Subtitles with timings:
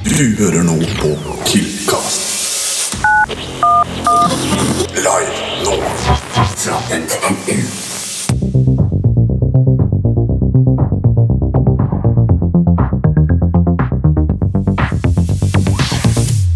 [0.00, 1.10] Du hører nå på
[1.44, 2.94] Killcast.
[4.96, 5.74] Live nå
[6.56, 7.58] fra NTNU.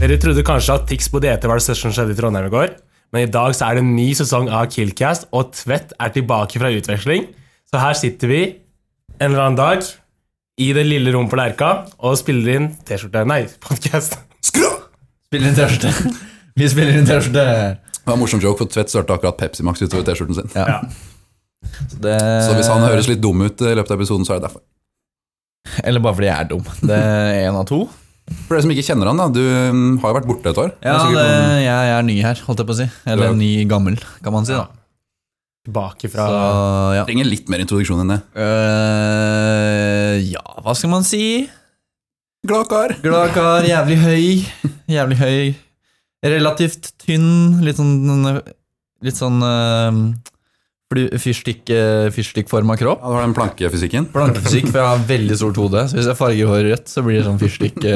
[0.01, 2.73] Dere trodde kanskje at Tix på DT var det som skjedde i Trondheim i går,
[3.13, 6.65] men i dag så er det en ny sesong av Killcast, og Tvedt er tilbake
[6.65, 7.29] fra utveksling.
[7.69, 8.41] Så her sitter vi
[9.21, 9.85] en eller annen dag
[10.61, 14.19] i det lille rommet på Lerka og spiller inn T-skjorte Nei, podkast.
[14.45, 15.91] Spiller inn T-skjorte.
[16.59, 17.47] Vi spiller inn T-skjorte.
[17.95, 20.53] Det var en morsom joke, for Tvedt størte akkurat Pepsi Max utover T-skjorten sin.
[20.55, 20.79] Ja.
[21.65, 22.15] Så, det,
[22.45, 24.63] Så hvis han høres litt dum ut i løpet av episoden, så er det derfor.
[25.83, 26.65] Eller bare fordi jeg er dum.
[26.85, 27.81] Det er én av to.
[28.45, 30.71] For dere som ikke kjenner han, da, du mm, har jo vært borte et år.
[30.85, 32.89] Ja, Det er det, jeg, jeg er ny her, holdt jeg på å si.
[33.11, 34.55] Eller ny gammel, kan man si.
[34.55, 34.69] da
[35.65, 36.41] Tilbake fra Så
[36.99, 37.05] ja.
[37.09, 38.21] trenger litt mer introduksjon enn det.
[38.37, 41.47] Uh, ja, hva skal man si?
[42.45, 42.93] Glad kar.
[43.01, 44.27] Glad kar, jævlig høy.
[44.93, 45.55] Jævlig høy.
[46.25, 47.63] Relativt tynn.
[47.65, 48.29] Litt sånn
[49.05, 49.97] Litt sånn uh,
[50.93, 51.69] fyrstikk,
[52.15, 53.01] fyrstikkforma kropp.
[53.03, 54.07] Ja, det var den plankefysikken.
[54.13, 55.83] Plankefysikk, for jeg har veldig stort hode.
[55.91, 57.81] Så hvis jeg farger håret rødt, så blir det sånn fyrstikk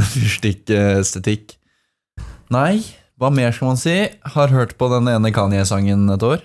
[0.00, 1.56] Uh, Fyrstikkestetikk.
[2.54, 2.80] Nei,
[3.20, 3.96] hva mer skal man si?
[4.34, 6.40] Har hørt på den ene Kanye-sangen et år.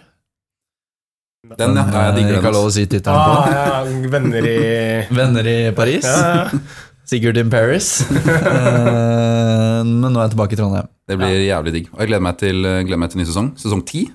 [1.46, 1.84] Den, ja.
[1.94, 3.52] jeg digger Ikke har lov å si tittelen ah, på.
[3.54, 4.56] ja, Venner i
[5.20, 6.08] Venner i Paris.
[6.10, 6.60] ja, ja.
[7.06, 8.00] Sigurd in Paris.
[8.16, 10.88] Eh, Men nå er jeg tilbake i Trondheim.
[11.06, 11.90] Det blir jævlig digg.
[11.94, 13.50] Og jeg gleder meg til, gleder meg til ny sesong.
[13.62, 14.06] Sesong ti.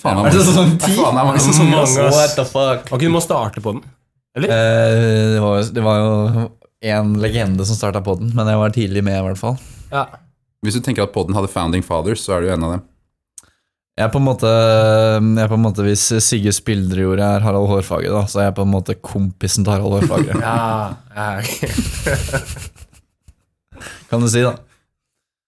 [0.00, 0.94] Faen, Er det sesong ti?
[0.96, 2.88] What the fuck?
[2.94, 3.82] Ok, du må starte på den.
[4.38, 4.52] Eller?
[4.54, 6.46] Eh, Det var, jo- det var jo
[6.94, 9.58] en legende som starta på den, men jeg var tidlig med, i hvert fall.
[9.92, 10.06] Ja.
[10.64, 12.82] Hvis du tenker at podden hadde Founding Fathers, så er du en av dem.
[13.98, 17.66] Jeg er på en måte, jeg er på en måte Hvis Sigge Spildrejord er Harald
[17.68, 20.36] Hårfagre, da, så er jeg på en måte kompisen til Harald Hårfagre.
[20.46, 21.68] Ja, ja, okay.
[24.10, 24.54] Kan du si, da.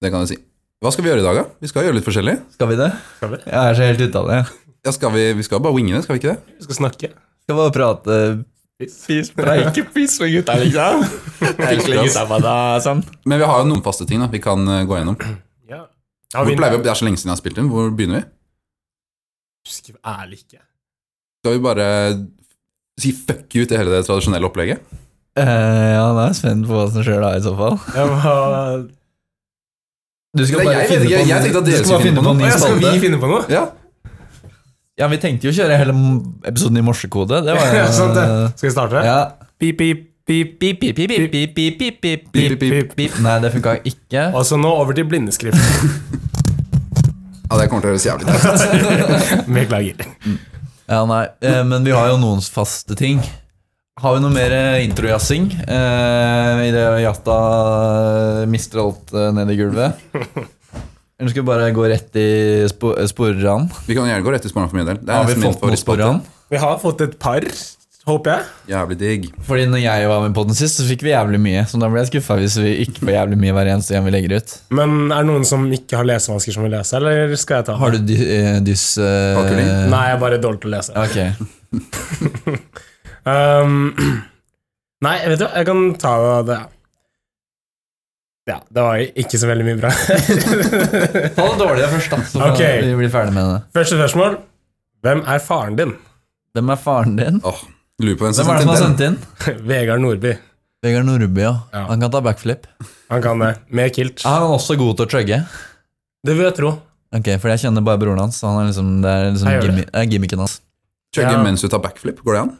[0.03, 0.39] Det kan du si.
[0.83, 1.45] Hva skal vi gjøre i dag, da?
[1.63, 2.35] Vi skal gjøre litt forskjellig.
[2.57, 2.89] Skal vi det?
[3.19, 3.41] Skal vi?
[3.47, 4.41] Jeg er så helt ute av det.
[4.83, 6.57] Ja, skal vi, vi skal bare winge det, skal vi ikke det?
[6.59, 7.13] Vi skal snakke.
[7.45, 8.17] Skal bare prate
[8.91, 11.05] Fis, preike, piss med gutta, liksom.
[11.87, 13.03] Gutta på det, sånn.
[13.29, 15.19] Men vi har jo noen faste ting da, vi kan eh, gå gjennom.
[15.71, 15.85] Ja.
[16.35, 17.71] Hvor vi pleier vi, det er så lenge siden jeg har spilt inn.
[17.73, 18.25] Hvor begynner vi?
[19.69, 20.63] Husker ærlig ikke.
[21.43, 21.87] Skal vi bare
[23.01, 24.83] si fuck you til hele det tradisjonelle opplegget?
[25.39, 27.79] Uh, ja, nå er jeg spent på hva som skjer da, i så fall.
[27.97, 28.35] Ja, hva...
[30.33, 32.23] Du skal bare jeg finne på jeg tenkte at du dere skal skulle bare finne
[32.25, 32.51] på noe.
[32.57, 33.41] skal vi finne på noe?
[33.53, 33.65] Ja.
[35.01, 35.95] Ja, vi tenkte jo å kjøre hele
[36.49, 37.39] episoden i morsekode.
[37.47, 38.25] Det var jo sånn, det.
[38.59, 39.05] Skal vi starte?
[39.07, 39.21] Ja.
[39.57, 43.17] Pip, pip, pip, Pip, pip, pip, pip, pip, pip, pip, pip, Pip, pip, pip, pip.
[43.25, 44.29] Nei, det funka ikke.
[44.39, 45.59] Og så nå over til blindeskrift.
[47.49, 50.07] ja, det kommer til å høres jævlig teit Beklager.
[50.93, 53.19] Ja, nei, eh, men vi har jo noen faste ting.
[54.03, 55.51] Har vi noe mer eh, introjazzing?
[55.67, 57.37] Eh, I det Jatta
[58.43, 60.07] eh, mister alt eh, ned i gulvet?
[61.21, 62.29] Eller skal vi bare gå rett i
[62.73, 63.69] spo sporran?
[63.87, 64.99] Vi kan gjerne gå rett i sporene for min del.
[65.03, 66.09] Det er Har vi fått noe favorittspalte.
[66.09, 66.21] sporran?
[66.53, 67.47] Vi har fått et par,
[68.09, 68.49] håper jeg.
[68.73, 69.29] Jævlig digg.
[69.47, 71.63] Fordi når jeg var med på den sist, så fikk vi jævlig mye.
[71.71, 74.15] Så da ble jeg skuffa hvis vi ikke får jævlig mye hver eneste gang vi
[74.17, 74.57] legger ut.
[74.75, 77.79] Men er det noen som ikke har lesevansker som vil lese, eller skal jeg ta
[77.79, 78.87] Har du dy eh, dys...
[78.99, 79.39] Uh,
[79.93, 80.91] Nei, jeg er bare dårlig til å lese.
[80.99, 81.19] Ok.
[83.23, 83.93] Um,
[85.07, 86.15] nei, vet du hva, jeg kan ta
[86.47, 86.57] det.
[88.51, 89.91] Ja, det var ikke så veldig mye bra.
[91.37, 92.23] Ta det dårlige først, da.
[92.27, 92.81] Så okay.
[92.83, 93.61] vi blir ferdig med det.
[93.77, 94.41] Første spørsmål.
[95.07, 95.93] Hvem er faren din?
[96.57, 97.39] Hvem er faren din?
[97.47, 97.61] Oh,
[98.03, 99.21] lurer på hvem som har sendt inn?
[99.71, 100.35] Vegard Nordby.
[100.83, 101.55] Vegard Nordby, ja.
[101.71, 101.85] Ja.
[101.93, 102.67] Han kan ta backflip.
[103.15, 103.53] Han kan det.
[103.71, 104.25] Med kilt.
[104.27, 105.39] Er han også god til å chugge?
[106.27, 106.75] Det vil jeg tro.
[107.15, 108.43] Ok, for jeg kjenner bare broren hans.
[108.43, 110.59] Han er liksom, det er liksom gimmi det gimmicken hans.
[111.15, 111.43] Chugge Ja.
[111.45, 112.55] mens du tar backflip, går det an?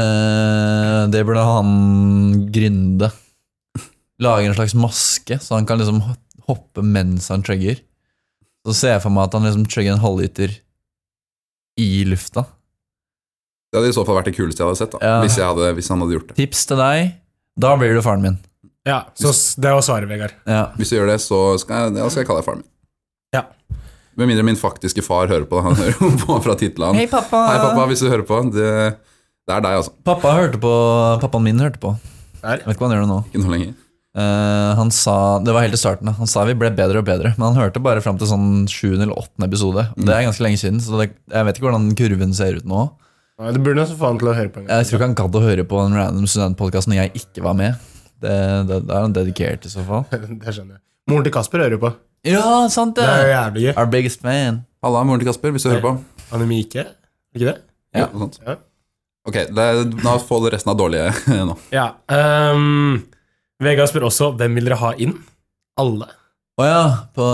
[0.00, 3.10] Eh, det burde han gründe.
[4.20, 6.02] Lage en slags maske, så han kan liksom
[6.50, 7.80] hoppe mens han chugger.
[8.66, 10.52] Så ser jeg for meg at han liksom chugger en halvliter
[11.80, 12.44] i lufta.
[13.70, 15.00] Det hadde i så fall vært det kuleste jeg hadde sett, da.
[15.00, 15.18] Ja.
[15.24, 16.36] Hvis, jeg hadde, hvis han hadde gjort det.
[16.40, 17.12] Tips til deg.
[17.60, 18.36] Da blir du faren min.
[18.88, 19.30] Ja, så
[19.60, 20.34] det var svaret, Vegard.
[20.48, 20.64] Ja.
[20.76, 22.70] Hvis du gjør det, så skal jeg, ja, skal jeg kalle deg faren min.
[23.36, 23.44] Ja.
[24.18, 25.60] Med mindre min faktiske far hører på.
[25.64, 26.98] Han hører jo på fra titlene.
[26.98, 27.44] Hei, pappa.
[27.52, 28.40] Hei, pappa, hvis du hører på.
[28.52, 28.72] Det,
[29.46, 29.94] det er deg, altså.
[30.04, 30.72] Pappa hørte på
[31.22, 31.94] Pappaen min hørte på.
[32.40, 32.58] Der.
[32.58, 33.20] Jeg vet ikke hva han gjør nå.
[33.30, 33.78] Ikke noe lenger.
[34.18, 36.08] Eh, han sa Det var helt i starten.
[36.18, 38.96] Han sa vi ble bedre og bedre, men han hørte bare fram til sånn 7.
[38.96, 39.44] eller 8.
[39.46, 39.86] episode.
[39.96, 42.88] Det er ganske lenge siden, så det, jeg vet ikke hvordan kurven ser ut nå.
[43.40, 44.80] Nei, det burde få han til å høre på en gang.
[44.82, 47.54] Jeg tror ikke han gadd å høre på en random studentpodkast når jeg ikke var
[47.56, 47.78] med.
[48.20, 48.34] Det,
[48.68, 50.02] det, det er han dedikert i så fall.
[50.12, 50.82] Det skjønner jeg.
[51.08, 51.92] Moren til Kasper hører på.
[52.28, 53.70] Ja, sant Det er jo jævlig gøy.
[53.80, 54.58] Our biggest fan.
[54.84, 55.94] Halla, moren til Kasper, hvis du hører på.
[56.36, 56.84] Anemike,
[57.32, 57.56] ikke det?
[57.96, 58.10] Ja.
[58.12, 58.36] Noe sånt.
[58.44, 58.58] Ja.
[59.30, 59.64] Ok, det,
[60.04, 61.08] nå får du resten av dårlige
[61.48, 61.56] nå.
[61.72, 61.86] Ja.
[62.12, 63.00] ehm,
[63.60, 65.14] Vegard spør også hvem vil dere ha inn?
[65.80, 66.08] Alle.
[66.60, 66.80] Å ja,
[67.16, 67.26] på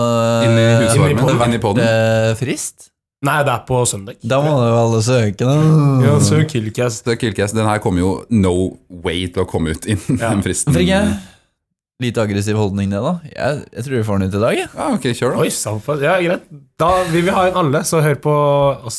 [0.46, 1.82] Inn i husvarmen, inn i podden.
[1.87, 2.90] eh, frist?
[3.26, 4.19] Nei, det er på søndag.
[4.23, 5.55] Da må jo alle søke, da.
[6.05, 7.06] Ja, så Killcast.
[7.08, 8.52] Så Killcast, den her kommer jo no
[9.02, 10.31] way til å komme ut innen Ja.
[10.34, 10.75] den fristen.
[10.75, 11.17] Hvorfor ikke?
[12.05, 13.14] Lite aggressiv holdning, det, da.
[13.32, 14.58] Jeg, jeg tror vi får den ut i dag.
[14.61, 14.69] jeg.
[14.76, 15.43] Ja, ok, kjør da.
[15.46, 16.02] Oi, såpass.
[16.05, 16.44] Ja, greit.
[16.78, 18.34] Da vil vi ha inn alle, så hør på
[18.90, 18.99] oss.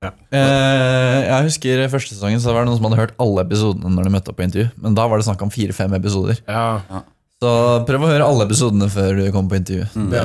[0.00, 4.06] Eh, jeg husker første sesongen så var det noen som hadde hørt alle episodene når
[4.06, 4.68] de møtte opp på intervju.
[4.80, 6.40] Men da var det snakk om fire-fem episoder.
[6.48, 7.02] Ja.
[7.40, 7.50] Så
[7.88, 9.88] prøv å høre alle episodene før du kommer på intervju.
[10.12, 10.22] Det,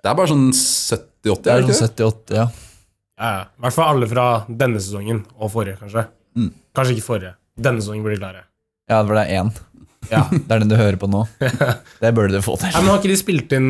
[0.00, 2.04] Det er bare sånn 70-80, det er det sånn ikke det?
[2.06, 2.46] 70-80, ja.
[3.20, 3.42] Ja, ja.
[3.50, 4.26] I hvert fall alle fra
[4.62, 6.06] denne sesongen og forrige, kanskje.
[6.38, 6.52] Mm.
[6.78, 7.34] Kanskje ikke forrige.
[7.60, 8.46] Denne sesongen blir de klare.
[8.90, 9.50] Ja, det var det er én.
[10.10, 10.22] Ja.
[10.46, 11.26] Det er den du hører på nå.
[12.02, 12.70] Det burde du få til.
[12.72, 13.68] Ja, men har ikke de spilt inn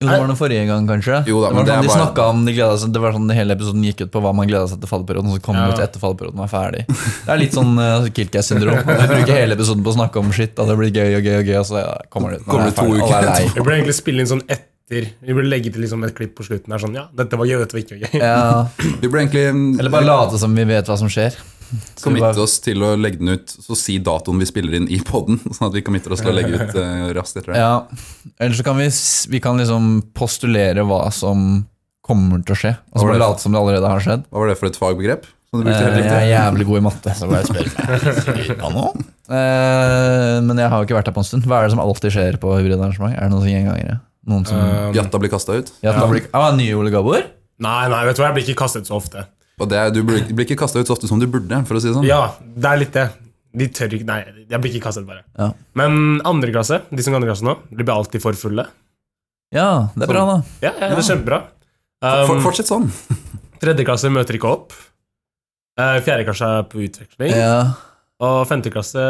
[0.00, 1.16] Jo, det var den forrige gang, kanskje.
[1.28, 3.12] Jo da, det men var det sånn, er de bare- om, de seg, det var
[3.12, 5.56] sånn Hele episoden gikk ut på hva man gleda seg til fallperioden, og så kom
[5.60, 5.66] Ja.
[5.68, 6.86] ut etter fallperioden var ferdig.
[6.88, 8.80] Det er litt sånn uh, Killcast-syndrom.
[8.80, 11.36] Du bruker hele episoden på å snakke om shit, og det blir gøy og gøy,
[11.42, 12.46] og gøy og så ja, kommer det ut.
[12.46, 13.52] når Kommer det er to ferdig, uker er.
[13.52, 16.48] Vi burde egentlig spille inn sånn etter Vi burde legge til liksom et klipp på
[16.48, 16.72] slutten.
[16.72, 18.24] Der, sånn, ja, dette var gøy, dette var ikke gøy.
[18.24, 18.66] Ja,
[19.04, 19.44] Vi egentlig
[19.78, 21.36] eller bare late som vi vet hva som skjer.
[22.02, 24.98] Committe bare- oss til å legge den ut, så si datoen vi spiller inn i
[25.06, 27.60] podden, sånn at vi committer oss til å legge ut uh, raskt etter det.
[27.62, 27.74] Ja,
[28.40, 28.88] Eller så kan vi,
[29.34, 31.66] vi kan liksom postulere hva som
[32.06, 33.22] kommer til å skje, og så bare det?
[33.26, 34.24] late som det allerede har skjedd.
[34.32, 35.28] Hva var det for et fagbegrep?
[35.50, 36.10] Som du brukte helt riktig?
[36.14, 38.50] Jeg er jævlig god i matte, så bare spør meg.
[38.60, 38.84] Ja.
[39.30, 41.46] Eh, Men jeg har jo ikke vært her på en stund.
[41.50, 43.16] Hva er det som alltid skjer på hybridarrangement?
[43.18, 43.96] Er det noen gjengangere?
[44.30, 45.70] Noen som Um, Jatta blir kasta ut.
[45.82, 47.22] Ja, da blir, ah, nye Ole Gabor?
[47.60, 49.26] nei, nei, vet du hva, jeg blir ikke kastet så ofte.
[49.60, 51.82] Og det, du blir, blir ikke kasta ut så ofte som du burde, for å
[51.82, 52.06] si det sånn.
[52.08, 53.06] Ja, det er litt det.
[53.60, 55.24] De tør ikke Nei, jeg blir ikke kastet, bare.
[55.36, 55.50] Ja.
[55.76, 58.64] Men andre klasse, de som går andre klasse nå, de blir alltid for fulle.
[59.52, 60.36] Ja, det er bra, da.
[60.62, 61.40] Ja, ja, det er kjempebra.
[62.00, 62.86] For, Um, fortsett sånn.
[63.60, 64.72] tredje klasse møter ikke opp.
[65.76, 67.34] Uh, fjerde klasse er på utveksling.
[67.36, 67.74] Ja.
[68.20, 69.00] Og femte klasse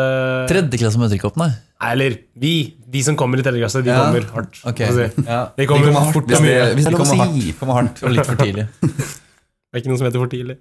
[0.51, 1.49] Tredje klasse møter ikke opp, nei.
[1.81, 2.51] Nei, Eller vi,
[2.91, 4.01] de som kommer i tredje klasse, de Ja.
[4.09, 4.59] kommer hardt.
[4.73, 4.91] Okay.
[4.95, 5.25] si.
[5.27, 5.41] Ja.
[5.57, 6.13] De kommer hardt.
[6.15, 6.75] fort Hvis og mye.
[6.75, 7.19] hvis er kommer si.
[7.23, 8.67] hardt, kommer hardt og litt for tidlig.
[9.71, 10.59] Det er ikke noe som heter for tidlig.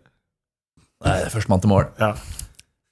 [1.00, 1.90] Nei, det er førstemann til mål.
[1.98, 2.14] Ja.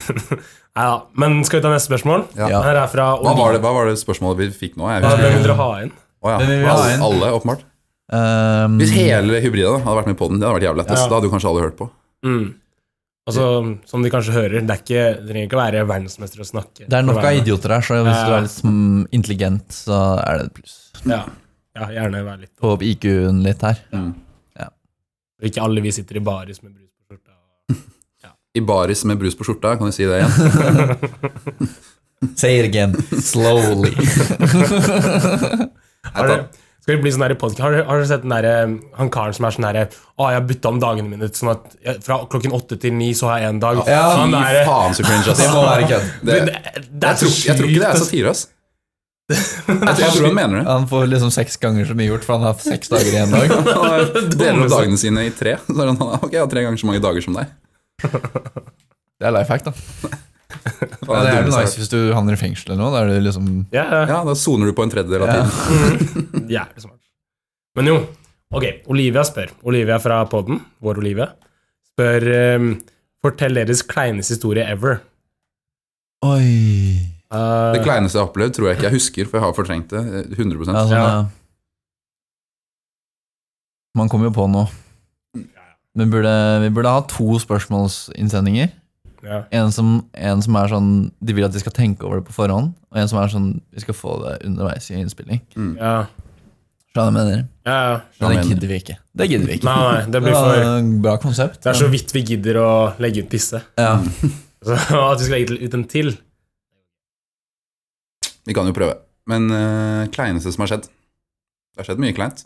[0.77, 0.97] Nei da.
[1.19, 2.27] Men skal vi ta neste spørsmål?
[2.37, 2.51] Ja.
[2.53, 2.61] Ja.
[2.65, 4.89] Her er fra Hva var, det, hva var det spørsmålet vi fikk nå?
[4.89, 5.91] Hvem vil dere ha inn?
[6.23, 6.37] Å ja.
[6.41, 7.03] Hvem vil vi ha inn?
[7.07, 7.65] alle, åpenbart.
[8.07, 11.01] Um, Hvis hele hybrida hadde vært med på den, det hadde vært jævlig lettest.
[11.03, 11.09] Ja.
[11.11, 11.89] Da hadde jo kanskje alle hørt på.
[12.25, 12.45] Mm.
[13.27, 13.47] Altså,
[13.89, 16.85] som de kanskje hører, det, er ikke, det trenger ikke å være verdensmester å snakke.
[16.87, 20.39] det er nok av idioter her, så hvis du er litt mm, intelligent, så er
[20.39, 20.77] det et pluss.
[21.03, 21.19] Ja.
[21.75, 22.53] ja, gjerne være litt.
[22.63, 23.81] På IQ-en litt her.
[25.37, 27.33] Og ikke alle vi sitter i baris med brus på skjorta.
[28.57, 31.69] I baris med brus på skjorta, kan du si det igjen?
[32.41, 33.91] Say it again, slowly.
[36.15, 36.33] Har du,
[36.81, 37.61] skal vi bli sånn her i podcast?
[37.61, 38.47] Har, du har du sett den der,
[38.97, 41.75] han karen som er sånn herre Å, jeg har bytta om dagene mine sånn at
[41.83, 43.83] jeg, fra klokken åtte til ni så har jeg en dag.
[43.85, 45.41] Ja, Fy faen så cringe, ass.
[45.43, 46.05] Det må være kødd.
[46.31, 46.41] Jeg,
[47.03, 48.47] tror, jeg tror ikke det er satire, ass.
[49.27, 50.65] Jeg, jeg tror han mener det.
[50.69, 53.33] Han får liksom seks ganger så mye gjort, for han har seks dager i en
[53.33, 53.51] dag.
[53.75, 55.57] Han deler opp dagene sine i tre.
[55.67, 57.51] Så er han, ok, jeg har tre ganger så mange dager som deg.
[59.17, 59.73] Det er life hack, da.
[61.07, 62.91] Ja, det er jo nice hvis du havner i fengsel eller noe.
[62.93, 63.99] Da er det liksom Ja, ja.
[64.09, 65.43] Ja, da soner du på en tredjedel av Ja.
[65.43, 66.47] tiden.
[66.51, 67.01] Jævlig smart.
[67.79, 67.97] Men jo,
[68.55, 69.51] ok, Olivia spør.
[69.67, 71.27] Olivia fra podden, vår Olivia,
[71.91, 72.27] spør
[72.59, 72.69] um,
[73.23, 74.99] Fortell deres kleineste historie ever.
[76.25, 77.16] Oi.
[77.31, 79.89] Uh, Det kleineste jeg har opplevd, tror jeg ikke jeg husker, for jeg har fortrengt
[79.91, 79.99] det.
[79.99, 81.25] eh, 100 Ja, sånn, Ja.
[83.97, 84.67] Man kommer jo på noe.
[85.97, 88.69] Vi burde, vi burde ha to spørsmålsinnsendinger.
[89.25, 89.39] ja.
[89.51, 90.89] En som, en som er sånn
[91.25, 93.47] De vil at de skal tenke over det på forhånd, og en som er sånn
[93.73, 95.41] Vi skal få det underveis i innspilling.
[95.81, 96.05] Ja,
[96.93, 97.41] Skjønner du hva jeg mener?
[97.67, 97.97] ja, ja.
[98.21, 98.95] Men det gidder vi ikke.
[99.17, 99.65] Det gidder vi ikke.
[99.67, 101.59] Nei, nei, det blir Det for bra konsept.
[101.65, 102.69] Det er så vidt vi gidder å
[103.01, 103.61] legge ut disse.
[103.77, 103.97] ja.
[104.67, 106.07] Så at vi skal legge ut en til
[108.47, 108.95] Vi kan jo prøve.
[109.27, 112.45] Men uh, kleineste som har skjedd Det har skjedd mye kleint.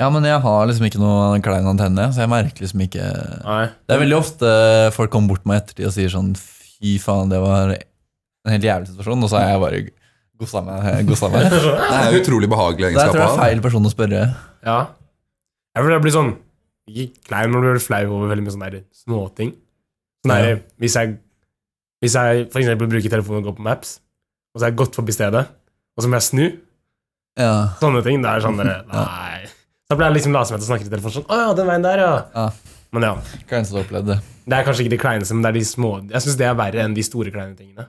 [0.00, 3.06] ja, men jeg har liksom ikke noe klein antenne, så jeg merker liksom ikke
[3.44, 3.64] Nei.
[3.84, 4.52] Det er veldig ofte
[4.96, 8.88] folk kommer bort meg ettertid og sier sånn Fy faen, det var en helt jævlig
[8.88, 9.80] situasjon, og så har jeg bare
[10.40, 10.86] gossa meg.
[11.10, 11.50] Gossa meg.
[11.52, 14.22] Det er utrolig behagelig Så jeg egenskap tror det er feil person å spørre.
[14.64, 14.78] Ja.
[15.76, 16.30] Jeg tror det blir sånn
[16.88, 19.52] Ikke klein, men du blir flau over veldig mye sånne småting.
[20.24, 20.54] Sånn Ja.
[20.80, 21.18] hvis, jeg,
[22.00, 23.98] hvis jeg for eksempel bruker telefonen og går på Maps,
[24.50, 25.44] og så har jeg gått forbi stedet,
[25.96, 26.44] og så må jeg snu,
[27.38, 27.52] Ja.
[27.80, 29.46] sånne ting, det er sånn dere Nei.
[29.90, 32.02] Da blir jeg liksom med til å i telefonen sånn Å ja, den veien der,
[32.02, 32.12] ja.
[32.34, 32.48] Ja.
[32.94, 33.14] Men ja.
[33.46, 34.16] Kleineste du opplevde.
[34.50, 36.54] Det er kanskje ikke de kleineste, men det er de små Jeg syns det er
[36.58, 37.86] verre enn de store kleine tingene.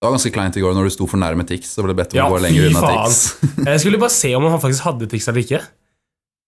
[0.00, 1.98] Det var ganske kleint i går når du sto for nærme Tix, så ble det
[1.98, 2.92] bedt om Ja, å gå lenger unna.
[3.04, 3.18] Tix.
[3.68, 5.60] Jeg skulle bare se om han faktisk hadde Tix eller ikke.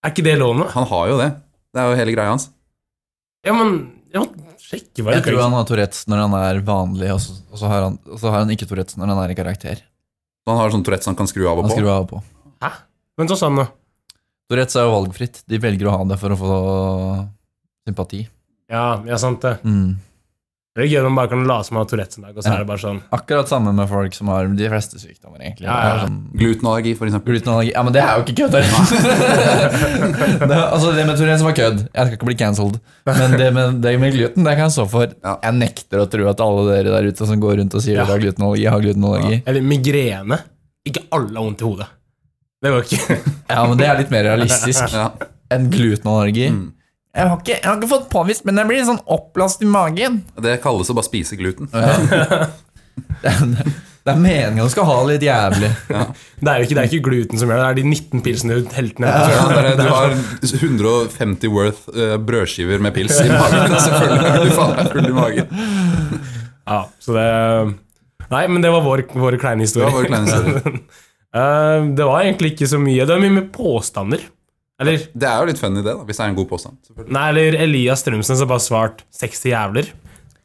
[0.02, 0.70] Er ikke det lov nå?
[0.72, 1.28] Han har jo det.
[1.75, 2.49] Det er jo hele greia hans.
[3.46, 3.75] Ja, men
[4.14, 4.22] ja,
[4.73, 7.69] Sjekke hva Jeg tror han har Tourettes når han er vanlig, og så, og så,
[7.69, 9.83] har, han, og så har han ikke Tourettes når han er i karakter.
[10.49, 11.76] Han har sånn Tourettes han kan skru av og Han på.
[11.76, 12.23] Skru av og på.
[12.64, 12.71] Hæ?
[13.21, 13.69] Men så sånn, da.
[14.50, 15.43] Tourettes er jo valgfritt.
[15.49, 16.57] De velger å ha det for å få
[17.87, 18.25] sympati.
[18.73, 19.59] Ja, ja, sant det.
[19.69, 19.99] Mm.
[20.73, 22.49] Det er gøy man bare kan late som man har Tourettes en dag, og så
[22.49, 22.52] Ja.
[22.55, 25.67] er det bare sånn Akkurat samme med folk som har de fleste sykdommer, egentlig.
[25.69, 26.07] Ja, ja, Det er.
[26.07, 27.35] Sånn, Glutenallergi, for eksempel.
[27.35, 28.55] glutenallergi Ja, men det er jo ikke kødd!
[30.49, 31.79] det, altså, det med Tourettes var kødd.
[31.93, 32.81] Jeg skal ikke bli cancelled.
[33.07, 35.12] Men det med, det med gluten, det kan jeg stå for.
[35.23, 35.37] Ja.
[35.45, 38.05] Jeg nekter å tro at alle dere der ute som går rundt og sier Ja.
[38.07, 39.43] dere har glutenallergi, har glutenallergi.
[39.47, 40.41] Eller migrene.
[40.88, 41.87] Ikke alle har vondt i hodet.
[42.62, 43.19] Det går ikke.
[43.50, 45.11] Ja, men det er litt mer realistisk Ja.
[45.50, 46.49] enn glutenallergi.
[46.50, 46.73] Mm.
[47.12, 50.23] Jeg, har ikke, jeg har ikke fått påvist, men jeg blir sånn opplast i magen.
[50.40, 51.69] Det kalles å bare spise gluten.
[53.23, 53.45] Det er,
[54.04, 55.69] det er meningen du skal ha litt jævlig.
[55.88, 57.85] Det er jo ikke, det er ikke gluten som gjør det, det er de
[58.19, 59.31] 19 pilsene du helte ned.
[59.33, 63.76] Ja, er- du har 150 worth uh, brødskiver med pils i magen.
[63.87, 65.54] Selvfølgelig er du faen meg full i magen.
[66.66, 67.28] Ja, så det
[68.33, 70.76] Nei, men det var vår, vår kleine Det var vår kleine historie.
[71.33, 73.07] Eh, det var egentlig ikke så mye.
[73.09, 74.21] Det var mye med påstander.
[74.82, 76.78] Eller, Det er jo litt funny, det, da, hvis det er en god påstand.
[77.06, 79.90] nei, eller Elias Strømsen som bare svart 60 jævler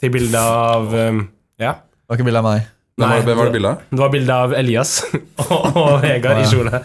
[0.01, 1.27] til bilde av um,
[1.62, 1.77] Ja.
[1.82, 2.65] Det var ikke bilde av meg.
[2.98, 3.82] Var, Nei, hvem var det bildet av?
[3.91, 4.96] Det var bilde av Elias
[5.44, 6.82] og, og Vegard i kjole.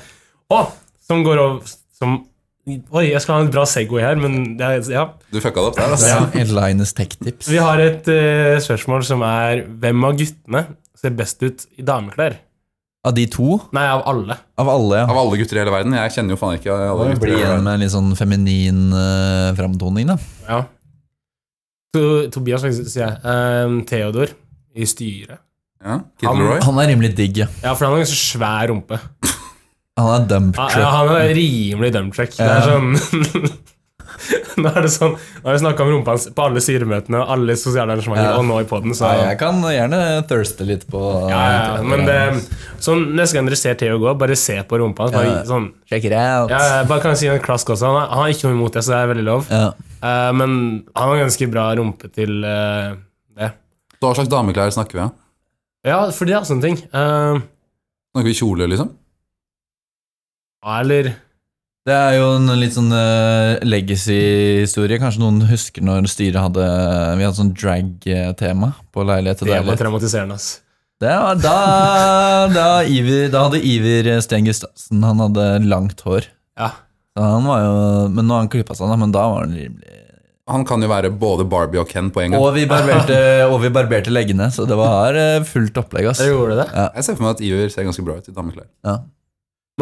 [0.52, 0.60] Å,
[1.08, 2.20] som går over som
[2.62, 4.54] Oi, jeg skal ha en bra Segway her, men
[4.86, 5.08] ja.
[5.34, 6.12] Du fucka det opp der, altså.
[6.38, 6.44] Ja.
[6.60, 7.48] Linus Tech-tips.
[7.50, 10.60] Vi har et uh, spørsmål som er Hvem av guttene
[10.94, 12.36] ser best ut i dameklær?
[13.04, 13.56] Av de to?
[13.74, 14.36] Nei, av alle.
[14.62, 15.06] Av alle, ja.
[15.10, 15.96] Av alle gutter i hele verden.
[15.98, 17.22] Jeg kjenner jo faen ikke alle gutter.
[17.24, 20.16] blir igjen med en litt sånn feminin uh, framtoning, da.
[20.46, 20.60] Ja.
[21.96, 23.16] To, Tobias, sier jeg.
[23.26, 24.30] Um, Theodor
[24.78, 25.42] i styret.
[25.82, 26.60] Ja, Kid Han- Leroy.
[26.62, 27.48] Han er rimelig digg, ja.
[27.64, 29.00] Ja, for han har ganske svær rumpe.
[29.98, 30.78] Han er dump Ja, truck.
[30.86, 32.30] ja, han er rimelig dumptrack.
[32.38, 32.94] Det er sånn
[34.62, 37.30] Nå er det sånn Nå har vi snakka om rumpa hans på alle styremøtene og
[37.34, 38.36] alle sosiale arrangementer, Ja.
[38.38, 40.00] og nå i podden, så Ja, jeg kan gjerne
[40.30, 41.00] thirste litt på
[41.30, 42.18] ja, ja, ja, Men det
[42.82, 45.14] Sånn neste gang dere ser Theo gå, bare se på rumpa hans.
[45.16, 45.42] Bare, Ja.
[45.48, 46.50] sånn, Check it out.
[46.50, 47.86] ja, bare kan jeg si en klask også.
[47.86, 49.46] Han har, han har ikke noe imot det, så det er veldig lov.
[49.50, 49.66] Ja.
[50.02, 50.50] Uh, men
[50.96, 52.96] han har ganske bra rumpe til uh,
[53.38, 53.52] det.
[54.02, 55.12] Hva slags dameklær snakker vi om?
[55.86, 56.76] Ja, for det er sånne ting.
[56.94, 57.38] Uh,
[58.12, 58.90] Snakker vi kjole, liksom?
[60.62, 61.12] ja, eller
[61.82, 65.00] Det er jo en litt sånn uh, legacy-historie.
[65.02, 66.66] Kanskje noen husker når styret hadde
[67.18, 69.80] Vi hadde sånn drag-tema på leilighet til Det var leilighet.
[69.82, 70.60] traumatiserende, ass.
[71.02, 71.56] Det var da,
[72.58, 76.28] da, Iver, da hadde Iver Sten Gustavsen Han hadde langt hår.
[76.60, 76.68] Ja.
[77.16, 77.72] Så han var jo,
[78.14, 79.98] men nå har han klippa seg, da, men da var han rimelig
[80.52, 82.44] Han kan jo være både Barbie og Ken på en gang.
[82.44, 83.18] Og vi barberte,
[83.50, 86.12] og vi barberte leggene, så det var eh, fullt opplegg.
[86.12, 86.22] ass.
[86.22, 86.68] Jeg gjorde det.
[86.70, 88.70] Jeg ser for meg at Iver ser ganske bra ut i dameklær.
[88.86, 88.96] Ja.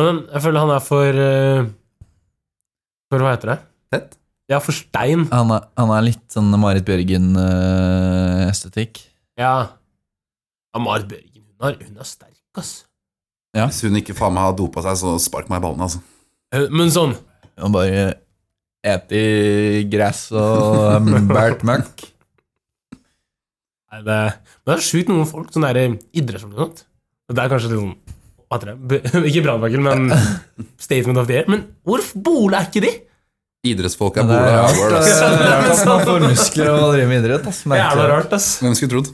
[0.01, 1.69] Men jeg føler han er for eh,
[3.11, 3.59] For hva heter det?
[3.91, 4.11] Tett?
[4.51, 5.29] Ja, for stein.
[5.31, 9.01] Han, er, han er litt sånn Marit eh, Bjørgen-estetikk.
[9.39, 9.55] Ja.
[10.75, 12.73] ja Marit Bjørgen, hun er, hun er sterk, ass.
[13.55, 13.65] Ja.
[13.67, 16.01] Hvis hun ikke faen meg har dopa seg, så spark meg i ballene, altså.
[16.55, 17.15] Eh, Men sånn
[17.61, 18.03] Han bare
[18.87, 21.97] eter gress og bært møkk.
[23.91, 24.19] Nei, det,
[24.63, 25.77] Men det er sjukt noen folk, sånn der
[26.15, 26.79] idrettsfolk og sånt.
[27.31, 27.97] Det er kanskje litt sånn
[28.51, 28.99] hva heter det?
[29.31, 30.11] Ikke brannfakkel, men
[30.87, 31.47] statement of the year.
[31.51, 32.91] Men hvor bole er ikke de?
[33.71, 37.23] Idrettsfolk er Det bola er det er rart at man får muskler og driver med
[37.23, 37.49] idrett.
[37.51, 38.49] Ass, Det er rart, ass.
[38.65, 39.11] Hvem skulle trodd?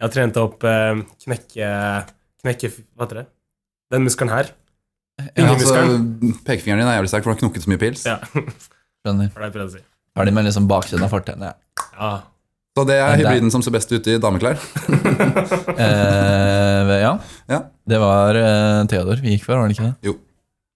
[0.00, 1.70] Jeg har trent opp eh, knekke...
[2.40, 3.26] Knekke Hva heter det?
[3.92, 4.52] Den muskelen her.
[5.36, 5.74] Ja, altså,
[6.46, 8.04] pekefingeren din er jævlig sterk, for du har knukket så mye pils.
[8.08, 8.14] Ja,
[9.04, 9.32] Skjønner.
[9.34, 9.82] for det å si.
[10.30, 11.58] Med liksom baksiden av fortennet.
[11.96, 12.12] Ja.
[12.80, 14.60] Så det er det hybriden som ser best ut i dameklær.
[15.80, 17.12] Eh, ja.
[17.48, 17.58] Ja.
[17.88, 20.12] Det var uh, Theodor vi gikk for, var det ikke det?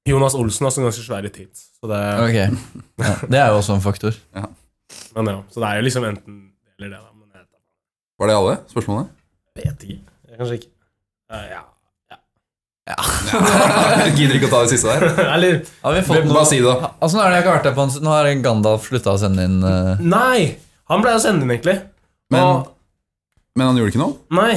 [0.08, 1.66] Jonas Olsen har også ganske svære tits.
[1.76, 2.38] Så det, Ok.
[3.04, 4.16] Ja, det er jo også en faktor.
[4.32, 6.40] men ja, så det er jo liksom enten
[6.78, 7.12] eller det, da.
[7.12, 7.46] Men jeg
[8.18, 9.08] Var det alle spørsmålene?
[9.60, 10.00] vet ikke.
[10.38, 10.72] Kanskje ikke.
[11.32, 11.62] Uh, ja.
[12.84, 15.14] Jeg gidder ikke å ta det siste der.
[15.34, 16.90] Eller Har vi fått Bare si det, da.
[17.00, 17.94] Altså, nå jeg ikke vært der på en.
[18.04, 20.02] Nå har Gandalf slutta å sende inn uh...
[20.04, 20.58] Nei!
[20.92, 21.78] Han ble å sende inn, egentlig.
[22.34, 22.70] Men, Og,
[23.56, 24.16] men han gjorde ikke noe?
[24.34, 24.52] nei.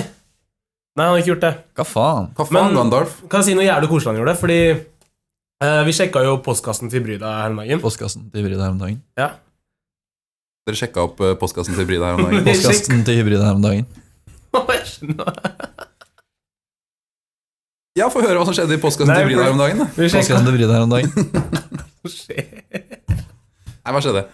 [0.97, 1.51] Nei, han har ikke gjort det.
[1.77, 2.27] Hva faen?
[2.33, 3.17] Hva faen, Men- Gandalf?
[3.29, 4.33] Kan jeg si noe jævlig koselig han gjorde?
[4.41, 7.83] Fordi eh, vi sjekka jo postkassen til Bryda her om dagen.
[7.83, 8.97] Postkassen til Bryda her om dagen.
[9.19, 9.27] Ja.
[10.65, 12.41] Dere sjekka opp eh, postkassen til Brida her om dagen?
[12.49, 13.85] Postkassen til Hybrid her om dagen.
[14.57, 15.37] Jeg skjønner.
[17.97, 19.77] Ja, få høre hva som skjedde i postkassen Nei, til Brida her om dagen.
[19.81, 19.87] da.
[19.93, 21.13] Postkassen til Bryda her om dagen.
[23.85, 24.25] Nei, hva skjedde?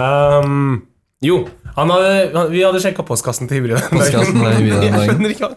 [0.00, 0.82] um,
[1.20, 1.42] Jo,
[1.76, 3.82] han hadde, han, vi hadde sjekka postkassen til dagen.
[3.92, 5.10] Postkassen til Hybrid Jeg dagen.
[5.10, 5.50] skjønner ikke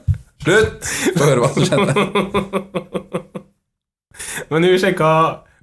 [0.44, 0.88] Slutt!
[1.16, 1.94] Få høre hva som skjedde.
[4.52, 5.10] Men vi sjekka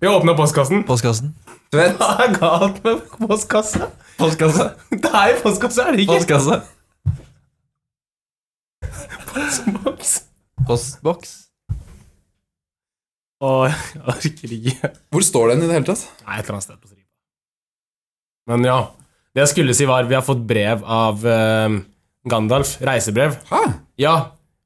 [0.00, 0.86] Vi åpna postkassen.
[0.88, 1.34] Postkassen.
[1.74, 1.84] Hva
[2.24, 3.90] er galt med postkasse?
[4.16, 4.70] Postkasse.
[5.04, 6.16] Det er jo postkasse, er det ikke?
[6.16, 6.56] Postkasse.
[9.30, 10.14] Postboks.
[10.66, 11.36] Postboks.
[13.40, 14.90] Å, jeg orker ikke.
[15.12, 16.02] Hvor står den i det hele tatt?
[16.26, 17.06] Nei, et eller annet sted på stripa.
[18.50, 18.80] Men ja.
[19.34, 21.76] Det jeg skulle si, var vi har fått brev av eh,
[22.30, 22.76] Gandalf.
[22.82, 23.36] Reisebrev.
[23.50, 23.60] Hæ?
[24.02, 24.14] Ja.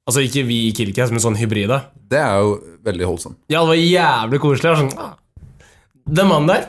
[0.09, 1.83] Altså ikke vi i Kilkes, men sånn hybride.
[2.11, 3.39] Det er jo veldig holdsomt.
[3.53, 4.69] Ja, det var jævlig koselig.
[4.69, 5.15] Jeg var sånn, ah.
[6.05, 6.67] Den mannen der,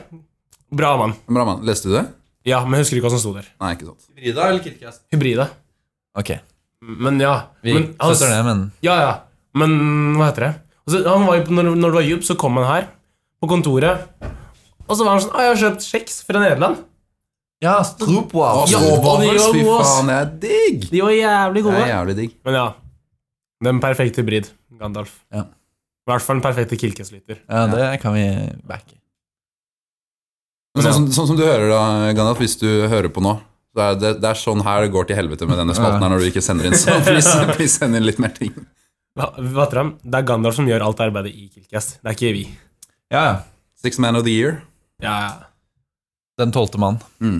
[0.72, 1.12] bra mann.
[1.28, 1.64] Bra mann.
[1.68, 2.04] Leste du det?
[2.48, 3.48] Ja, men jeg husker ikke hva som sto der.
[3.60, 4.06] Nei, ikke sant.
[4.16, 5.02] Hybrida eller Kirkecast?
[5.12, 5.48] Hybride.
[6.16, 6.30] Ok,
[6.80, 7.34] Men ja.
[7.64, 9.12] vi men, han- støtter det, men Ja, ja.
[9.56, 9.74] Men
[10.16, 10.52] hva heter det?
[10.86, 12.86] Altså, han var jo, når, når det var jobb, så kom han her
[13.42, 14.06] på kontoret.
[14.86, 16.85] Og så var han sånn Å, jeg har kjøpt kjeks fra Nederland.
[17.66, 18.62] Ja, Stroopwafel.
[18.62, 19.92] Å, Ja, og de var fy gode, ass.
[19.96, 20.86] faen, det er digg!
[20.92, 21.82] De var jævlig Det gode.
[21.82, 22.34] er jævlig digg.
[22.46, 22.66] Men ja.
[23.66, 24.50] Den perfekte hybrid.
[24.80, 25.16] Gandalf.
[25.32, 25.42] Ja.
[26.06, 27.40] I hvert fall den perfekte Kilkes-lytter.
[27.50, 28.24] Ja, det kan vi
[28.68, 28.94] backe.
[30.76, 33.38] Men sånn, som- sånn som du hører da, Gandalf, hvis du hører på nå
[33.76, 36.08] så er det, det er sånn her det går til helvete med denne spalten her
[36.08, 36.72] når du ikke sender inn.
[36.80, 38.54] Så please, please send inn litt mer ting.
[39.16, 39.66] Hva, hva?
[39.68, 41.98] Det er Gandalf som gjør alt arbeidet i Kilkes.
[42.00, 42.44] Det er ikke vi.
[43.12, 43.34] Ja, ja.
[43.76, 44.62] Six Man of the Year.
[45.04, 45.32] Ja, ja.
[46.36, 46.98] Den tolvte mann.
[47.24, 47.38] Mm.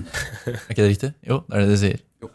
[0.49, 1.11] Er ikke det riktig?
[1.21, 1.99] Jo, det er det de sier.
[2.17, 2.31] Jo,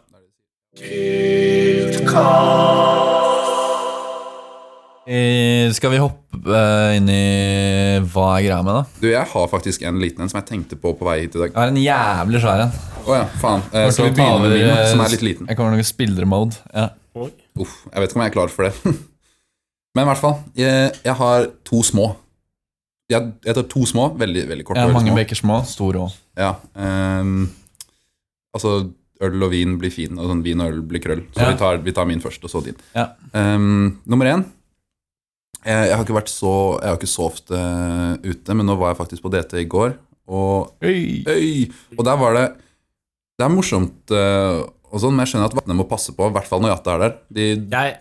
[5.03, 7.25] det skal vi hoppe eh, inn i
[8.13, 8.83] hva er greia med, da?
[9.01, 11.41] Du, jeg har faktisk en liten en som jeg tenkte på på vei hit i
[11.41, 11.51] dag.
[11.51, 12.73] Jeg har en jævlig svær en.
[13.03, 13.65] Oh, ja, faen.
[13.73, 15.51] Eh, Skal vi begynne med min, som eh, er litt liten?
[15.51, 16.63] Jeg kommer til å spille mode.
[16.71, 16.87] Ja.
[17.59, 18.93] Uff, jeg vet ikke om jeg er klar for det.
[19.99, 22.13] Men i hvert fall, jeg, jeg har to små.
[23.13, 25.17] Jeg, jeg tar to små, veldig, veldig korte Ja, mange små.
[25.21, 26.17] bekker små, store òg.
[26.39, 27.45] Ja, um,
[28.57, 28.73] altså
[29.23, 31.21] øl og vin blir fin, og sånn vin og øl blir krøll.
[31.31, 31.51] Så Ja.
[31.53, 32.75] vi, tar, vi tar min først, og så din.
[32.95, 33.11] Ja.
[33.33, 34.43] Um, nummer én.
[35.63, 36.49] Jeg, jeg har ikke vært så
[36.81, 39.67] Jeg har ikke så ofte eh, ute, men nå var jeg faktisk på DT i
[39.71, 39.93] går,
[40.27, 41.69] og Øy!
[41.95, 42.43] Og der var det
[43.39, 44.57] Det er morsomt eh,
[44.91, 46.97] og sånn, men jeg skjønner at vaktene må passe på, i hvert fall når Jatta
[46.97, 47.15] er der.
[47.33, 47.95] De, Jeg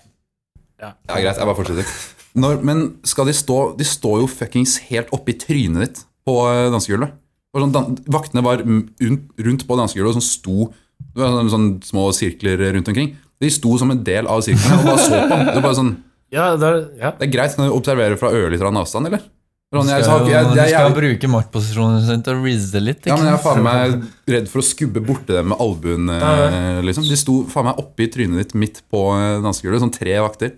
[0.83, 1.95] ja, greit, jeg bare fortsetter.
[2.39, 6.71] Når, men skal de stå De står jo fuckings helt oppi trynet ditt på eh,
[6.73, 7.13] dansegulvet.
[7.53, 10.71] Sånn, dan vaktene var rundt, på dansegulvet og sånn sto
[11.13, 13.13] Det var sånne, små sirkler rundt omkring.
[13.43, 15.37] De sto som en del av sirkelen og bare så på.
[15.51, 15.93] Det er, bare sånn,
[16.33, 17.11] Ja, det er, ja.
[17.19, 19.27] det er greit, kan du observere fra ørlite grann avstand, eller?
[19.73, 23.07] Sånn, jeg, så, jeg, jeg, du jeg, skal bruke maktposisjonen sin til å rizze litt.
[23.09, 23.95] ja, men jeg er faen meg
[24.29, 26.11] redd for å skubbe borti dem med albuen.
[26.13, 27.07] eh, Liksom.
[27.09, 30.53] De sto faen meg oppi trynet ditt midt på eh, dansegulvet, sånn tre vakter.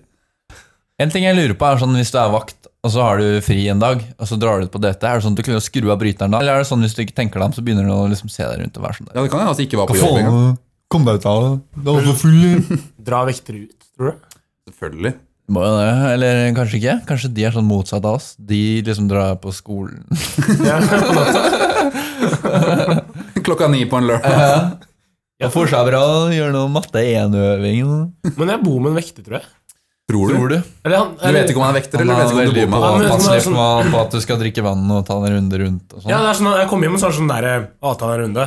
[1.02, 3.40] En ting jeg lurer på er sånn Hvis du er vakt, og så har du
[3.42, 5.46] fri en dag, og så drar du ut på dette, er det sånn at du
[5.46, 6.42] klarer å skru av bryteren da?
[6.44, 8.30] Eller er det sånn hvis du ikke tenker deg om, så begynner du å liksom
[8.30, 9.16] se deg rundt og være sånn der?
[9.16, 10.59] Ja, Det kan hende altså ikke var på jobb engang.
[10.92, 11.52] Kom deg ut av det.
[11.80, 12.44] Det var så full.
[13.09, 14.38] Dra vektere ut, tror du?
[14.70, 15.14] Selvfølgelig.
[15.54, 16.94] Må jo det, eller kanskje ikke.
[17.09, 18.30] Kanskje de er sånn motsatt av oss.
[18.38, 20.04] De liksom drar på skolen.
[23.44, 24.78] Klokka ni på en lørdag.
[25.42, 25.50] Ja.
[25.52, 27.83] får seg bra, gjør noe matte 1-øving.
[28.38, 29.50] Men jeg bor med en vekter, tror jeg.
[30.04, 30.34] Tror du?
[30.36, 30.56] Tror du?
[30.84, 32.74] Eller han, Du vet ikke om han er vekter, eller vet ikke om du bor
[32.74, 33.40] med på han?
[33.40, 36.10] sånn- på, at du skal drikke vann og ta en runde rundt og sånn.
[36.12, 37.48] Ja, det er sånn jeg kommer hjem og er sånn der
[37.80, 38.44] Å, ta en runde.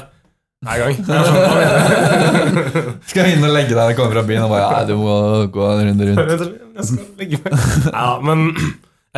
[0.67, 0.95] Hver gang.
[1.05, 4.85] Sånn, skal jeg inn og legge deg når jeg kommer fra byen og bare Nei,
[4.89, 5.15] du må
[5.53, 6.45] gå en runde rundt.
[6.77, 7.57] Jeg skal legge meg.
[7.89, 8.45] Ja, men,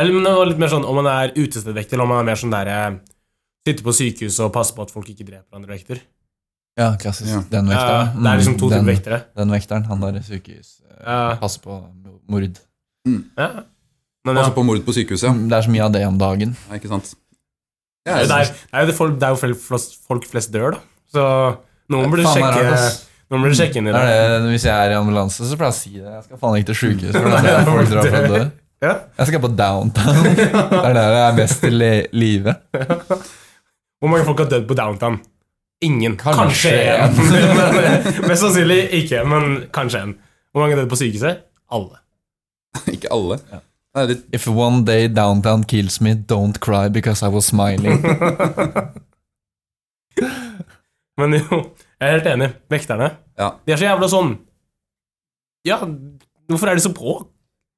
[0.00, 2.28] eller, men det var litt mer sånn om man er utestedvekter, eller om man er
[2.32, 2.98] mer sånn der Sitte
[3.68, 6.00] Sitter på sykehus og passer på at folk ikke dreper andre vekter.
[6.78, 7.28] Ja, klassisk.
[7.32, 7.40] Ja.
[7.50, 8.22] Den Ja, vekteren.
[8.22, 9.22] det er liksom to Mm, typer den, vektere.
[9.36, 10.76] den vekteren, han der i sykehus.
[10.90, 11.36] eh, Ja.
[11.36, 11.84] Passer på
[12.28, 12.58] mord.
[13.06, 13.48] Ja.
[14.24, 15.32] Men ja, Altså på mord på sykehuset, ja.
[15.32, 16.56] Det er så mye av det om dagen.
[16.70, 17.14] Ja, ikke sant?
[18.06, 20.24] det Ja, er, det er, det er jo det folk, det er jo flest, folk
[20.26, 20.78] flest dør, da.
[21.12, 21.56] Så
[21.90, 23.06] noen burde sjekke rart.
[23.30, 24.50] Noen burde sjekke inn i Det det.
[24.50, 26.12] hvis jeg er i ambulanse, så pleier jeg å si det.
[26.14, 27.20] Jeg skal faen ikke til sjukehuset.
[27.22, 28.50] For det er folk drar fra å.
[28.82, 28.94] Ja.
[29.18, 30.22] Jeg skal på downtown.
[30.36, 32.54] Det er der jeg er best i livet live.
[34.00, 35.20] Hvor mange folk har dødd på downtown?
[35.84, 36.16] Ingen.
[36.20, 37.14] Kanskje én.
[38.28, 40.14] Mest sannsynlig ikke, men kanskje en.
[40.52, 41.44] Hvor mange er det på sykehuset?
[41.72, 42.00] Alle.
[42.94, 43.38] Ikke alle.
[43.50, 43.60] Ja.
[43.96, 48.02] Nei, litt If one day downtown kills me, don't cry because I was smiling.
[51.20, 51.58] Men jo,
[52.00, 52.50] jeg er helt enig.
[52.72, 53.10] Vekterne.
[53.40, 53.50] Ja.
[53.64, 54.30] De er så jævla sånn
[55.66, 55.78] Ja,
[56.50, 57.18] hvorfor er de så på?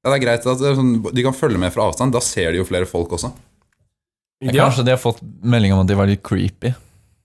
[0.03, 2.13] Ja, det er greit at det er sånn, de kan følge med fra avstand.
[2.15, 3.31] Da ser de jo flere folk også.
[4.43, 6.73] Ja, Kanskje de har fått melding om at de var litt creepy.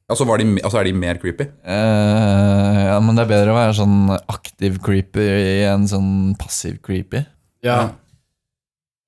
[0.08, 1.44] Ja, så, var de, altså er de mer creepy.
[1.68, 3.96] Uh, ja, Men det er bedre å være sånn
[4.32, 5.26] aktiv creepy
[5.68, 7.24] enn sånn passiv creepy.
[7.66, 7.90] ja.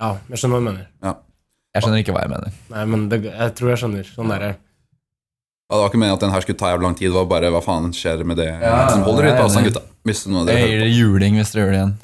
[0.01, 0.87] ja, jeg skjønner hva du mener.
[1.71, 2.53] Jeg skjønner ikke hva jeg mener.
[2.75, 4.11] Nei, men det, jeg tror jeg skjønner.
[4.13, 7.09] Sånn der, Ja, det var ikke meningen at den her skulle ta jævlig lang tid.
[7.13, 8.49] Det var bare, hva faen skjer med det?
[8.51, 9.83] Ja, Liksom, Hold dere jeg litt er på avstand, gutta.
[10.11, 11.97] Hvis noe av Jeg gir dere juling hvis dere gjør det igjen.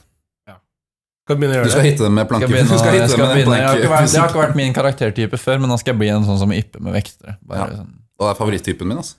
[1.26, 1.90] Skal begynne å gjøre Du skal det.
[1.90, 2.46] hitte dem med planke.
[2.52, 5.58] begynne, Du skal skal dem med har vært, det har ikke vært min karaktertype før,
[5.64, 7.36] men nå skal jeg bli en sånn som ypper med vektere.
[7.42, 7.80] Bare Ja.
[7.82, 8.98] sånn det er favoritttypen min.
[9.02, 9.16] altså.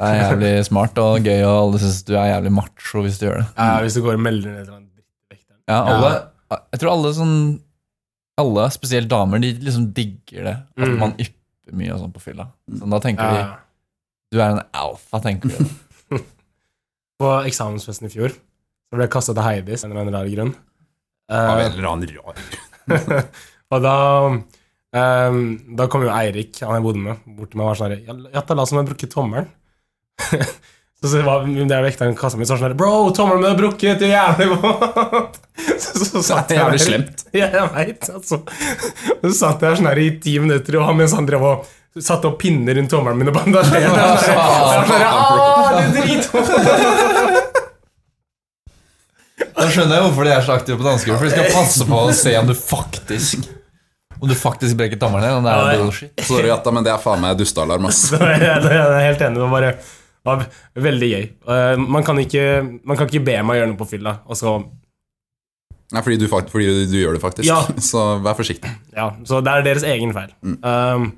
[0.00, 3.26] Det er jævlig smart og gøy, og alle syns du er jævlig macho hvis du
[3.26, 3.48] gjør det.
[3.58, 5.60] Ja, hvis du går og melder ned til en drittvekteren.
[5.68, 6.12] Ja, alle,
[6.72, 7.34] Jeg tror alle sånn
[8.40, 10.56] Alle, spesielt damer, de liksom digger det.
[10.78, 10.98] At Mm.
[10.98, 12.46] man ypper mye og sånn på fylla.
[12.72, 13.32] Så da tenker Ja.
[13.36, 13.56] de
[14.32, 15.68] Du er en alfa, tenker de.
[17.20, 20.30] På eksamensfesten i fjor så ble jeg kasta til Heidis av en eller annen rar
[20.34, 20.54] grunn.
[21.30, 22.34] Av Eh, en eller annen rar
[23.70, 23.94] og da
[24.96, 25.40] ehm,
[25.76, 28.02] Da kom jo Eirik, han jeg bodde med, bort til meg og var sånn her,
[28.08, 29.48] «Ja, Jatta, la oss som jeg brukket tommelen.
[31.00, 34.00] så, så var det er vekteren kassa mi sånn her Bro, tommelen min er brukket!
[34.02, 35.38] Det er jævlig vondt!
[35.84, 37.26] så, så, satt jeg er der- slemt.
[37.40, 38.40] Ja, jeg veit, altså.
[39.22, 41.68] Så satt jeg sånn her i ti minutter, og han mens han drev og
[42.00, 44.02] satte opp pinner rundt tommelen min og bandasjerte.
[44.26, 44.36] Sånn
[44.90, 47.56] her, «Åh, det er dritvondt!
[49.60, 51.20] Da skjønner jeg hvorfor de er så aktive på dansegulvet.
[51.20, 53.48] For de skal passe på å se om du faktisk
[54.20, 55.46] Om du faktisk brekker tommelen din.
[55.48, 56.24] Det er bullshit.
[56.28, 57.86] Sorry, Atta, men det er faen meg dustealarm.
[57.88, 58.02] ass.
[58.20, 59.38] Jeg er helt enig.
[59.40, 59.72] Det var bare
[60.28, 60.42] var
[60.84, 61.22] veldig gøy.
[61.48, 62.42] Eh, Man kan, ikke,
[62.84, 64.58] man kan ikke be meg gjøre noe på fylla, og så
[65.90, 67.48] Nei, fordi du, fordi du gjør det faktisk.
[67.48, 67.64] Ja.
[67.90, 68.70] Så vær forsiktig.
[68.94, 70.28] Ja, så det er deres egen feil.
[70.46, 71.08] Um,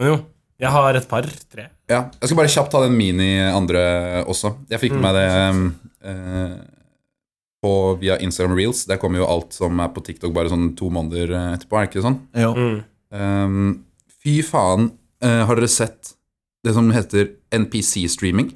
[0.00, 0.14] men jo,
[0.62, 1.26] jeg har et par.
[1.52, 1.66] Tre.
[1.90, 3.82] Ja, Jeg skal bare kjapt ta den mini andre
[4.24, 4.54] også.
[4.72, 5.26] Jeg fikk med meg det
[6.08, 6.54] eh,
[7.62, 8.84] på, via Instagram Reels.
[8.90, 11.78] Der kommer jo alt som er på TikTok bare sånn to måneder eh, etterpå.
[11.78, 12.18] er det ikke sånn?
[12.42, 12.52] Jo.
[12.58, 12.78] Mm.
[13.12, 13.72] Um,
[14.22, 14.90] fy faen,
[15.24, 16.14] uh, har dere sett
[16.64, 18.52] det som heter NPC-streaming?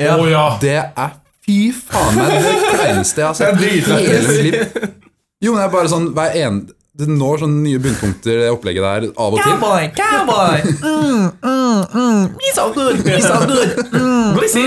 [0.00, 0.16] Ja.
[0.18, 0.46] Oh, ja!
[0.62, 4.86] Det er fy faen meg det kleineste jeg har sett i hele mitt liv.
[5.42, 8.84] Jo, men det er bare sånn hver en, Det når sånne nye bunnpunkter, det opplegget
[8.84, 9.54] der, av og til.
[9.56, 10.58] Cowboy, cowboy!
[10.82, 12.36] Mm, mm, mm.
[12.36, 13.72] Me so good, me so good.
[13.92, 14.64] Mm, Crazy,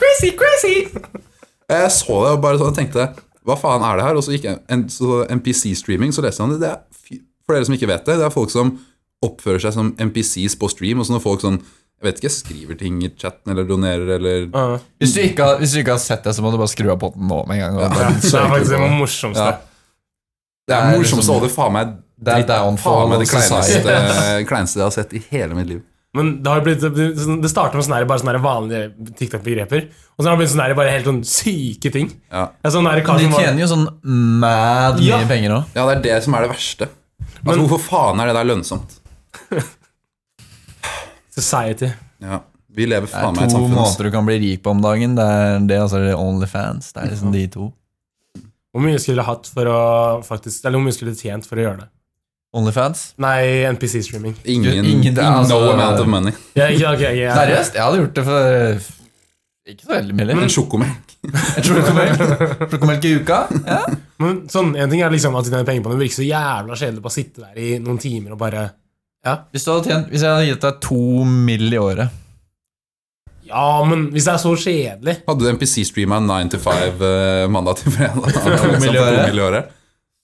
[0.00, 1.27] crazy, crazy!
[1.68, 3.10] Jeg så det og bare sånn tenkte
[3.44, 4.16] Hva faen er det her?
[4.18, 6.60] Og så gikk jeg en, så NPC-streaming, så leste jeg om det.
[6.64, 8.74] det er, for dere som ikke vet det, det er folk som
[9.24, 11.00] oppfører seg som NPCs på stream.
[11.02, 11.60] Og så når folk sånn
[11.98, 15.56] jeg vet ikke, skriver ting i chatten eller donerer eller Uh, Hvis, du ikke har,
[15.58, 17.58] hvis du ikke har sett det, så må du bare skru av potten nå med
[17.58, 17.74] en gang.
[17.74, 18.90] og ja, bare det er faktisk det det.
[19.00, 19.46] morsomste.
[19.48, 19.56] Ja.
[20.68, 23.18] Det er Det er morsomst, liksom- og det faen meg Det er downfall faen meg
[23.24, 25.82] det kleineste, kleineste, jeg har sett i hele mitt liv.
[26.16, 29.88] Men det har blitt Det starta med sånne bare sånne vanlige TikTok-begreper.
[30.16, 32.08] Og så har det blitt sånne bare helt sånn syke ting.
[32.32, 32.46] Ja.
[32.56, 33.86] Det er sånn kar De tjener jo sånn
[34.40, 35.18] mad mye Ja.
[35.28, 35.64] penger òg.
[35.76, 36.88] ja, det er det som er det verste.
[36.88, 39.00] Altså, Men- Hvorfor faen er det der lønnsomt?
[41.38, 41.90] Society.
[42.20, 42.40] Ja,
[42.74, 44.62] Vi lever Det faen meg i et to er to måter du kan bli rik
[44.62, 45.14] på om dagen.
[45.16, 46.92] Det er det altså det er Onlyfans.
[46.92, 47.72] Det er liksom de to.
[48.74, 49.78] Hvor mye skulle du hatt for å
[50.24, 51.88] faktisk Eller hvor mye skulle du tjent for å gjøre det?
[52.56, 53.12] Onlyfans?
[53.20, 54.34] Nei, NPC-streaming.
[54.44, 56.32] Ingen, Ingen- det altså, no amount of money.
[56.56, 57.34] Yeah, yeah, yeah, ja.
[57.36, 57.74] Seriøst?
[57.76, 58.94] Jeg hadde gjort det for
[59.68, 60.36] ikke så veldig mye.
[60.46, 61.14] En sjokomelk.
[61.58, 63.40] En sjokomelk Sjokomelk i uka?
[63.66, 63.80] Ja.
[64.22, 66.24] Men sånn, En ting er liksom at du tjener penger på det, det virker så
[66.28, 68.62] jævla kjedelig å sitte der i noen timer og bare
[69.52, 71.66] Hvis, du hadde tjent, hvis jeg hadde gitt deg to mill.
[71.74, 72.08] i året
[73.50, 77.82] Ja, men hvis det er så kjedelig Hadde du NPC-streama 9 to 5 eh, mandag
[77.82, 78.40] til fredag?
[78.62, 78.96] to mill.
[78.96, 79.74] i året?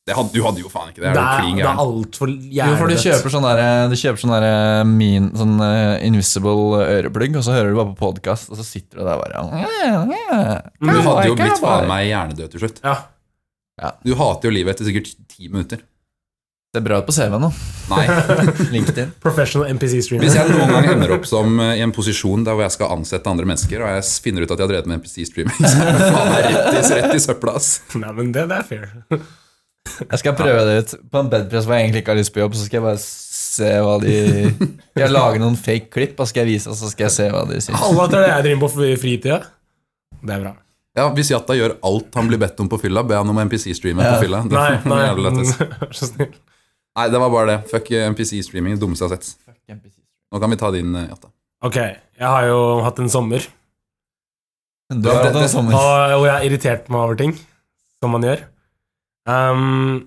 [0.05, 1.15] Det hadde, du hadde jo faen ikke det.
[1.15, 3.05] Det Er er, det er altfor Jo, for du jævlig.
[3.07, 7.73] kjøper sånn der, du kjøper sånn der min, sånn eh, invisible øreplugg, og så hører
[7.73, 9.41] du bare på podkast, og så sitter du der bare
[10.77, 12.83] Du hadde jo blitt faen meg hjernedød til slutt.
[12.85, 13.95] Ja.
[14.05, 15.81] Du hater jo livet etter sikkert ti minutter.
[16.75, 17.49] Det er bra ut på CV-en nå.
[17.93, 18.05] Nei.
[18.75, 19.13] LinkedIn.
[19.23, 20.25] Professional NPC-streamer.
[20.27, 22.91] Hvis jeg noen gang ender opp som eh, i en posisjon der hvor jeg skal
[22.97, 25.95] ansette andre mennesker, og jeg finner ut at jeg har drevet med NPC-streaming, så er
[25.95, 27.71] det faen meg rett i, rett i søpla, ass.
[27.95, 28.91] Nei, men det, det er fair.
[29.85, 32.41] Jeg skal prøve det ut på en bedpress hvor jeg egentlig ikke har lyst på
[32.41, 34.15] jobb, så skal jeg bare se hva de
[34.99, 37.43] Jeg lager noen fake klipp, og skal jeg vise, og så skal jeg se hva
[37.51, 37.79] de syns.
[37.85, 39.39] Alle tror er det jeg driver på fri- fritida.
[40.25, 40.55] Det er bra.
[40.95, 44.07] Ja, Hvis Jatta gjør alt han blir bedt om på fylla, be han om NPC-streamer
[44.07, 44.15] Ja.
[44.17, 44.41] på fylla.
[44.47, 45.47] Det Nei, er nei.
[45.83, 46.33] Vær så snill.
[46.95, 47.57] Nei, det var bare det.
[47.73, 48.77] Fuck eh, NPC-streaming.
[48.77, 49.91] Det dummeste jeg har sett.
[50.33, 51.31] Nå kan vi ta din, eh, Jatta.
[51.67, 53.43] Ok, jeg har jo hatt en sommer
[54.93, 55.75] Du har hatt en sommer.
[55.75, 57.35] og, og jeg har irritert meg over ting
[58.03, 58.45] som man gjør.
[59.25, 60.05] Um,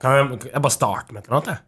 [0.00, 1.50] kan jeg, jeg bare starte med et eller annet?
[1.54, 1.64] jeg?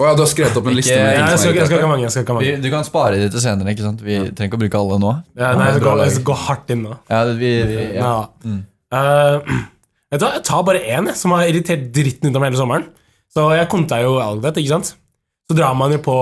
[0.00, 2.04] Å ja, du har skrevet opp en liste med Ja, jeg, skal, jeg skal mange.
[2.06, 4.00] Jeg skal ikke Vi, du kan spare det til senere, ikke sant?
[4.00, 5.10] Vi trenger ikke å bruke alle nå.
[5.36, 6.94] Ja, nei, jeg skal, gå, jeg skal gå hardt inn nå.
[7.10, 8.06] Ja, vi, vi, ja.
[8.06, 8.14] Ja.
[8.46, 8.62] Mm.
[8.90, 9.58] Uh,
[10.10, 12.62] vet du hva, Jeg tar bare én som har irritert dritten ut av meg hele
[12.62, 12.86] sommeren.
[13.30, 14.94] Så jeg konta jo Alvet, ikke sant?
[15.50, 16.14] Så drar man jo på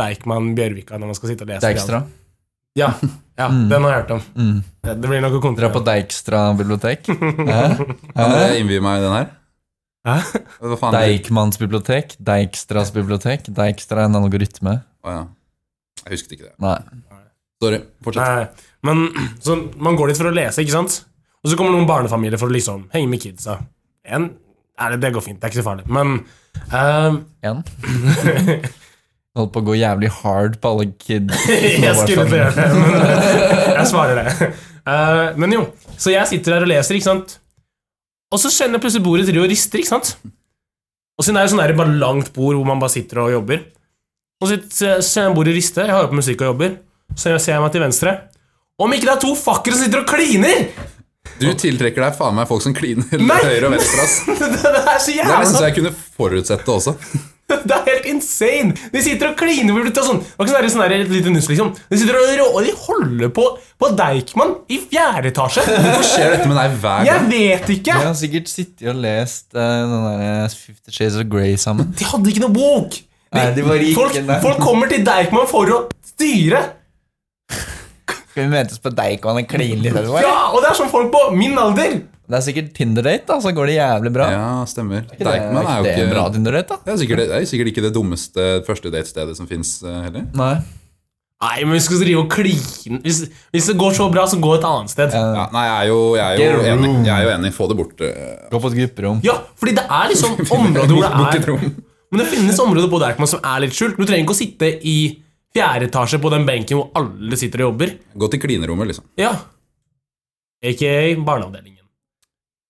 [0.00, 1.62] Deichman Bjørvika når man skal sitte og lese.
[1.68, 2.02] Dijkstra.
[2.80, 2.90] Ja,
[3.38, 3.68] ja Mm.
[3.70, 4.20] den har jeg hørt om.
[4.36, 4.58] Mm.
[4.82, 7.06] Det blir nok å Dra på Dijkstra bibliotek.
[7.06, 9.30] Kan dere innvie meg i den her?
[10.02, 10.16] Hæ?
[10.62, 10.90] Er?
[10.96, 12.16] Deichmans bibliotek.
[12.18, 13.46] Dijkstras bibliotek.
[13.46, 14.80] Dijkstra er en algoritme.
[15.06, 15.22] Å ja.
[16.02, 16.54] Jeg husket ikke det.
[16.62, 16.76] Nei.
[17.62, 17.80] Sorry.
[18.02, 18.22] Fortsett.
[18.26, 19.04] Nei, men
[19.44, 21.02] så man går dit for å lese, ikke sant?
[21.42, 23.60] Og så kommer noen barnefamilier for å liksom henge med kidsa.
[24.02, 24.30] En,
[24.78, 25.86] nei, det, det går fint, det er ikke så farlig.
[25.90, 26.22] Men
[27.42, 27.62] Én?
[27.62, 28.66] Uh,
[29.38, 31.46] Holdt på å gå jævlig hard på alle kids.
[31.48, 34.50] jeg skulle til å gjøre det, men jeg svarer det.
[34.82, 35.62] Uh, men jo,
[35.94, 37.38] så jeg sitter der og leser, ikke sant?
[38.32, 40.14] Og så kjenner jeg plutselig bordet driver og rister, ikke sant?
[41.18, 43.34] Og siden det er jo sånn der bare langt bord hvor man bare sitter og
[43.34, 43.60] jobber
[44.40, 44.56] Og så
[45.04, 46.78] ser jeg bordet riste, jeg hører på musikk og jobber,
[47.14, 48.14] så ser jeg meg til venstre.
[48.82, 50.64] Om ikke det er to fuckere som sitter og kliner!
[51.38, 54.02] Du tiltrekker deg faen meg folk som kliner høyre og venstre.
[54.02, 54.16] ass.
[54.40, 56.96] det er så Det jævlig nesten så jeg kunne forutsette det også.
[57.68, 58.76] Det er helt insane!
[58.92, 61.48] De sitter og kliner og sånn Det var ikke sånn der- sånn et lite nuss,
[61.50, 61.72] liksom.
[61.90, 63.46] De sitter og rå, og de holder på
[63.82, 65.62] på Deichman i fjerde etasje.
[65.66, 67.08] Hvorfor skjer dette med deg hver gang?
[67.08, 67.96] Jeg vet ikke!
[67.96, 71.90] De har sikkert sittet og lest uh, den der Fifty Shades of Grey sammen.
[71.98, 73.00] De hadde ikke noe bok!
[73.32, 76.60] De, Nei, de var rike, folk, folk kommer til Deichman for å styre.
[78.32, 79.92] Skal vi møtes på Deichman og kline litt?
[79.94, 80.24] eller?
[80.24, 81.98] Ja, Og det er sånn folk på min alder.
[82.32, 84.26] Det er sikkert Tinder-date, da, så går det jævlig bra.
[84.32, 85.02] Ja, stemmer.
[85.10, 86.78] Ikke det, Deichman er jo det bra Tinder-date, da?
[86.86, 90.24] det er, sikkert, det er sikkert ikke det dummeste første datestedet som fins heller.
[90.38, 90.54] Nei.
[91.42, 93.16] Nei, men vi skal drive og kline hvis,
[93.50, 95.10] hvis det går så bra, så gå et annet sted.
[95.10, 96.90] Ja, Ja, nei, jeg er jo, jeg er jo enig.
[97.08, 97.50] Jeg er jo enig.
[97.56, 98.00] Få det bort.
[98.06, 99.18] eh, Gå på et grupperom.
[99.26, 101.72] Ja, fordi det er liksom områder hvor det et er.
[102.12, 103.98] Men det finnes områder på Deichman som er litt skjult.
[103.98, 104.96] Du trenger ikke å sitte i
[105.56, 107.94] fjerde etasje på den benken hvor alle sitter og jobber.
[108.18, 109.04] Gå til klinerommet, liksom.
[109.20, 109.32] Ja.
[110.64, 110.92] Aka
[111.26, 111.84] barneavdelingen.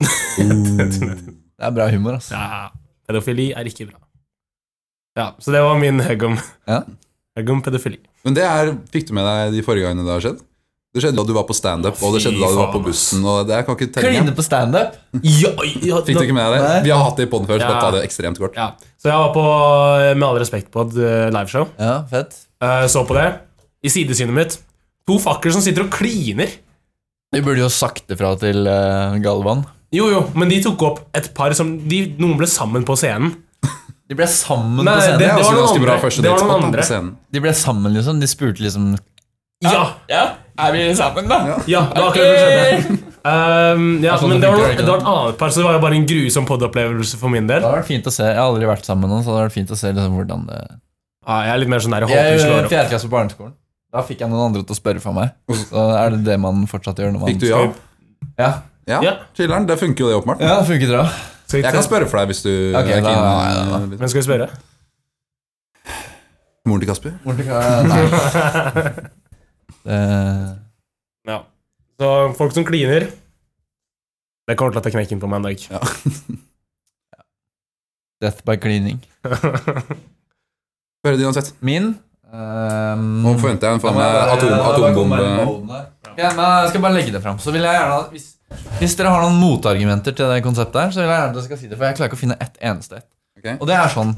[1.63, 2.35] Det er bra humor, altså.
[2.35, 2.71] Ja,
[3.07, 4.01] pedofili er ikke bra.
[5.19, 6.81] Ja, så det var min hugg om, Ja.
[7.53, 8.01] om pedofili.
[8.25, 10.41] Men det er, fikk du med deg de forrige gangene det har skjedd?
[10.93, 13.23] Det skjedde da du var på standup, og det skjedde da du var på bussen.
[13.25, 14.99] Og det kan ikke telle Kline på standup?
[15.25, 16.75] Ja, ja, Fikk du ikke med deg det?
[16.85, 17.79] Vi har hatt det i poden før, så Ja.
[17.81, 18.59] ta det ekstremt kort.
[18.61, 18.75] Ja.
[19.01, 19.45] Så jeg var på
[20.19, 21.69] Med all respekt på et eh, liveshow.
[21.81, 22.37] Ja, fett.
[22.61, 23.41] Eh, Så på det.
[23.83, 24.59] I sidesynet mitt.
[25.09, 26.51] To fakler som sitter og kliner.
[27.33, 29.65] Vi burde jo sagt det fra til eh, Galvan.
[29.93, 33.33] Jo, jo, men de tok opp et par som de, Noen ble sammen på scenen.
[34.09, 35.19] De ble sammen Nei, på scenen.
[35.19, 36.23] Det det, Det var noen bra andre.
[36.23, 37.17] Det var noen andre.
[37.33, 38.21] De ble sammen, liksom.
[38.21, 38.93] De spurte liksom
[39.65, 39.95] Ja!
[40.11, 40.25] Ja,
[40.59, 41.39] er vi sammen, da?
[41.71, 43.09] Ja, det var akkurat det som skjedde.
[43.23, 45.77] Um, ja, men det det var, noe, det var et annet par, så det var
[45.77, 47.61] jo bare en grusom podopplevelse for min del.
[47.63, 48.25] Det var vært fint å se.
[48.27, 50.17] Jeg har aldri vært sammen med noen, så det hadde vært fint å se liksom
[50.19, 52.65] hvordan det Ja, jeg er litt mer sånn der, jeg Jeg håper er vi slår
[52.65, 52.73] opp.
[52.75, 53.55] fjerde klasse på barneskolen.
[53.93, 55.31] Da fikk jeg noen andre til å spørre for meg.
[55.69, 57.79] Så er det det man fortsatt gjør når man Fikk du jobb?
[58.41, 58.51] Ja,
[58.91, 59.13] Ja, Ja.
[59.39, 59.67] chiller'n.
[59.71, 60.41] Det funker jo, det, åpenbart.
[60.43, 61.07] ja det funker bra.
[61.47, 63.79] Skal Jeg kan spørre for deg hvis du Ok, er keen, ja, ja.
[63.87, 64.49] Hvem skal vi spørre?
[66.67, 67.13] Moren til Kasper?
[67.87, 69.03] Nei.
[69.87, 69.99] Det,
[71.29, 71.43] Ja.
[72.01, 73.11] Så folk som kliner
[74.49, 75.59] Det kommer til å ta knekken på meg en dag.
[78.23, 79.01] death by cleaning.
[81.03, 81.53] Høre det uansett.
[81.65, 81.93] Min
[82.31, 85.81] um, Nå forventer jeg en faen meg atom, atombombe.
[86.19, 87.41] Ja, men jeg skal bare legge det fram.
[87.43, 88.29] Så vil jeg gjerne hvis,
[88.79, 91.49] hvis dere har noen motargumenter til det konseptet, her Så vil jeg gjerne at dere
[91.49, 93.09] skal si det, for jeg klarer ikke å finne ett eneste et.
[93.41, 93.49] Ok.
[93.59, 94.15] Og det er sånn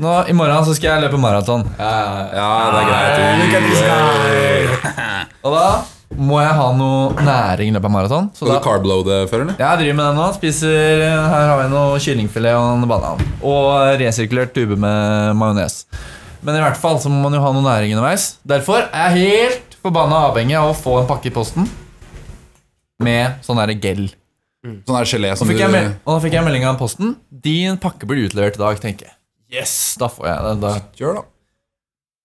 [0.00, 1.60] Nå, I morgen så skal jeg løpe maraton.
[1.76, 4.86] Ja, det er greit.
[5.44, 5.64] Og da
[6.16, 8.30] må jeg ha noe næring i løpet av maraton.
[8.32, 9.58] Så Skal da du carbloade før, eller?
[9.60, 10.28] Jeg driver med det nå.
[10.38, 13.20] Spiser, her har jeg noe kyllingfilet og en banan.
[13.44, 15.82] Og resirkulert tube med majones.
[16.40, 18.30] Men i hvert fall så må man jo ha noe næring underveis.
[18.48, 21.68] Derfor er jeg helt forbanna avhengig av å få en pakke i posten
[23.04, 24.06] med sånn derre gel.
[24.64, 25.60] Sånn er gelé som du og
[26.08, 27.14] da fikk jeg melding av posten.
[27.28, 29.16] Din pakke blir utlevert i dag, tenker jeg.
[29.50, 30.54] Yes, da får jeg det.
[30.62, 30.72] Da.
[31.00, 31.26] Kjør, da.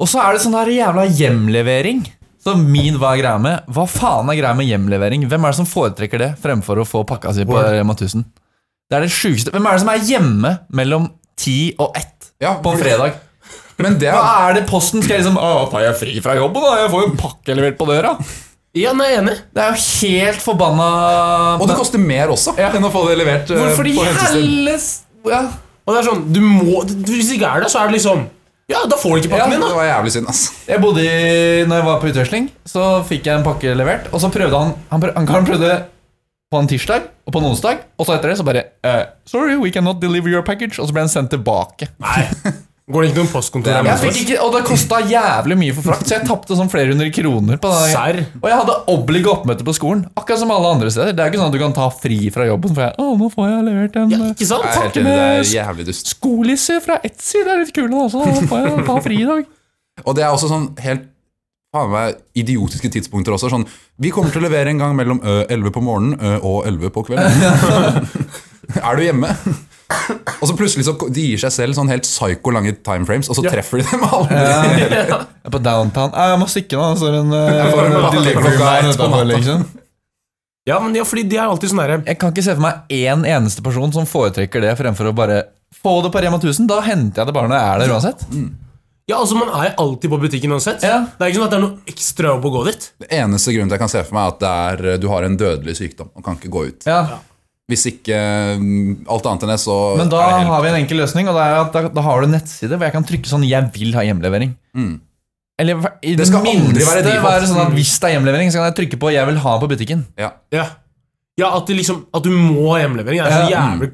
[0.04, 2.04] Og så er det sånn her jævla hjemlevering.
[2.46, 3.70] Så min hva er greia med?
[3.74, 5.24] Hva faen er greia med hjemlevering?
[5.32, 8.26] Hvem er det som foretrekker det fremfor å få pakka si på Rema 1000?
[8.86, 9.54] Det er det sjukeste.
[9.56, 11.08] Hvem er det som er hjemme mellom
[11.42, 13.16] 10 og 1 Ja, på en fredag?
[13.82, 16.64] Men det Hva er er det posten skal liksom Å, tar jeg fri fra jobben,
[16.64, 16.76] da?
[16.84, 18.14] Jeg får jo en pakke levert på døra.
[18.76, 19.36] Ja, nei, jeg er enig.
[19.56, 20.88] Det er jo helt forbanna
[21.58, 22.70] Og det koster mer også Ja.
[22.76, 24.06] enn å få det levert eh, Hvorfor i på.
[24.22, 24.88] Helles
[25.26, 25.42] ja.
[25.86, 28.24] Og det er sånn, du må Hvis det ikke er det, så er det liksom
[28.72, 30.44] Ja, da får du ikke pakken Ja, din, Det var jævlig synd, ass.
[30.70, 31.18] Jeg bodde i,
[31.70, 34.10] når jeg var på utveksling, så fikk jeg en pakke levert.
[34.12, 35.74] Og så prøvde han Han, prøvde, han, han prøvde
[36.54, 39.56] på en tirsdag og på en onsdag, og så etter det så bare uh, Sorry,
[39.58, 40.78] we cannot deliver your package.
[40.82, 41.90] Og så ble han sendt tilbake.
[42.02, 42.26] Nei.
[42.86, 43.88] Går det ikke noen postkontor Det er her?
[43.96, 46.92] Jeg fikk ikke, Og det kosta jævlig mye for frakt, så jeg tapte sånn flere
[46.94, 47.58] hundre kroner.
[47.64, 47.80] på det.
[47.96, 48.20] Serr?
[48.38, 51.16] Og jeg hadde oblig oppmøte på skolen, akkurat som alle andre steder.
[51.18, 52.76] Det er ikke sånn at du kan ta fri fra jobben.
[52.78, 54.70] For jeg, å, nå får jeg levert en Ja, eh, ikke sant?
[54.70, 57.42] Pakke med jævlig skolisser fra Etsy.
[57.42, 58.22] Det er litt kult, også.
[58.22, 59.50] Nå får jeg ta fri i dag.
[60.06, 61.10] Og det er også sånn helt
[61.76, 63.50] faen meg idiotiske tidspunkter også.
[63.52, 63.66] Sånn,
[64.00, 66.94] vi kommer til å levere en gang mellom ø, 11 på morgenen ø, og 11
[66.96, 68.06] på kvelden.
[68.90, 69.32] er du hjemme?
[70.42, 73.44] Og så plutselig så de gir seg selv sånn helt psyko lange timeframes, og så
[73.46, 74.40] treffer de dem aldri.
[74.82, 76.10] Jeg er på downtown.
[76.16, 76.88] «Nei, Jeg må stikke nå.
[76.98, 79.66] Så er en får en pakke delivery man utenfor, liksom.
[80.66, 82.94] Ja, men ja, fordi de er alltid sånn derre Jeg kan ikke se for meg
[82.94, 85.44] én eneste person som foretrekker det fremfor å bare
[85.84, 86.66] få det på Rema 1000.
[86.72, 88.24] Da henter jeg det bare når jeg er der uansett.
[89.06, 90.82] Ja, altså Man er alltid på butikken uansett.
[90.82, 91.04] Ja.
[91.14, 92.88] Det er ikke sånn at det er noe ekstra jobb å gå dit.
[93.06, 95.08] Det eneste grunnen til jeg kan se for meg, er at det er, eh, du
[95.12, 96.88] har en dødelig sykdom og kan ikke gå ut.
[96.90, 97.20] Ja.
[97.66, 98.18] Hvis ikke
[98.62, 101.30] mm, alt annet enn det, så Men da det helt har vi en enkel løsning,
[101.32, 103.46] og det er at da, da har du en nettside hvor jeg kan trykke sånn
[103.48, 104.54] 'Jeg vil ha hjemlevering'.
[104.78, 104.94] Mm.
[105.58, 108.60] Eller i Det det, skal minste være være, sånn at hvis det er hjemlevering, så
[108.60, 110.06] kan jeg trykke på 'Jeg vil ha på butikken'.
[110.20, 110.30] Ja.
[110.54, 110.66] Ja,
[111.40, 113.72] ja at, det liksom, at du må ha hjemlevering, er så Ja.
[113.72, 113.92] jævlig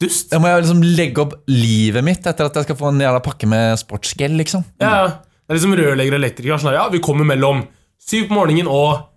[0.00, 0.30] dust.
[0.30, 3.22] Da må jeg liksom legge opp livet mitt etter at jeg skal få en jævla
[3.22, 4.64] pakke med sportsgel, liksom.
[4.80, 5.06] Ja,
[5.46, 6.58] Det er liksom rørlegger og elektriker.
[6.58, 7.66] Sånn, ja, vi kommer mellom
[8.00, 9.08] syv på morgenen og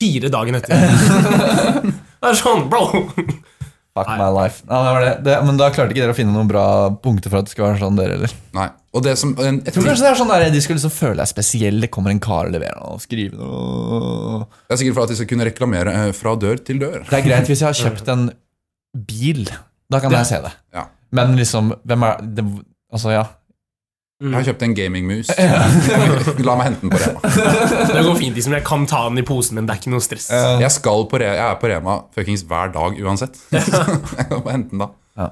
[0.00, 0.76] fire dagen etter.
[2.20, 3.02] det er sånn, bro.
[3.90, 4.18] Fuck Nei.
[4.20, 4.62] my life.
[4.68, 5.14] Nei, det var det.
[5.26, 6.64] Det, men da klarte ikke dere å finne noen bra
[7.02, 8.34] punkter for at det skal være sånn, dere heller.
[8.54, 8.68] Nei.
[8.94, 11.18] Og det som en, Jeg tror kanskje det er sånn der, De skal liksom føle
[11.20, 11.80] deg spesiell.
[11.82, 14.44] Det kommer en kar og leverer noe og skriver noe.
[14.68, 17.02] Det er sikkert for at de skal kunne reklamere eh, fra dør til dør.
[17.10, 18.24] Det er greit hvis jeg har kjøpt en
[19.10, 19.44] bil.
[19.90, 20.54] Da kan jeg se det.
[20.74, 20.86] Ja.
[21.18, 22.46] Men liksom, hvem er det,
[22.90, 23.24] Altså, ja.
[24.20, 25.28] Jeg har kjøpt en gamingmus.
[26.46, 27.20] La meg hente den på Rema.
[27.24, 28.34] Det går fint.
[28.36, 30.26] liksom, Jeg kan ta den i posen, men det er ikke noe stress.
[30.60, 33.38] Jeg, skal på Rema, jeg er på Rema fuckings hver dag uansett.
[33.54, 34.90] jeg kan bare hente den da.
[35.16, 35.30] Ja.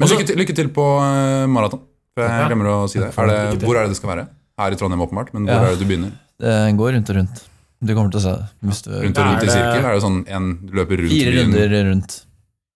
[0.00, 1.84] Men lykke til, lykke til på uh, maraton.
[2.18, 3.10] Jeg glemmer å si det.
[3.10, 3.64] Er det.
[3.66, 4.24] Hvor er det det skal være?
[4.60, 5.34] Her i Trondheim, åpenbart.
[5.34, 5.68] Men hvor Ja.
[5.68, 6.14] er det du begynner?
[6.40, 7.44] Det går rundt og rundt.
[7.84, 8.48] Du kommer til å se det.
[8.64, 9.84] Hvis du, Rundt og rundt i sirkel?
[9.84, 12.16] Er det sånn en du løper rundt fire runder rundt.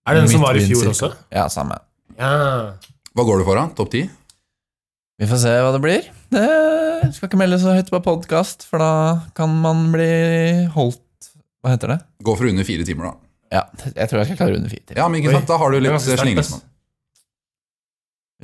[0.04, 1.12] Er det den som var i fjor også?
[1.32, 1.78] Ja, samme.
[2.18, 2.32] Ja.
[3.16, 3.66] Hva går du for, da?
[3.78, 4.02] Topp ti?
[5.18, 6.04] Vi får se hva det blir.
[6.30, 8.90] Det skal ikke melde så høyt på podkast, for da
[9.34, 10.12] kan man bli
[10.76, 11.96] holdt Hva heter det?
[12.22, 13.28] Gå for under fire timer, da.
[13.58, 15.00] Ja, jeg tror jeg skal klare under fire timer.
[15.00, 15.34] Ja, men ikke Oi.
[15.40, 15.48] sant?
[15.50, 16.62] Da har du litt slingringsmonn.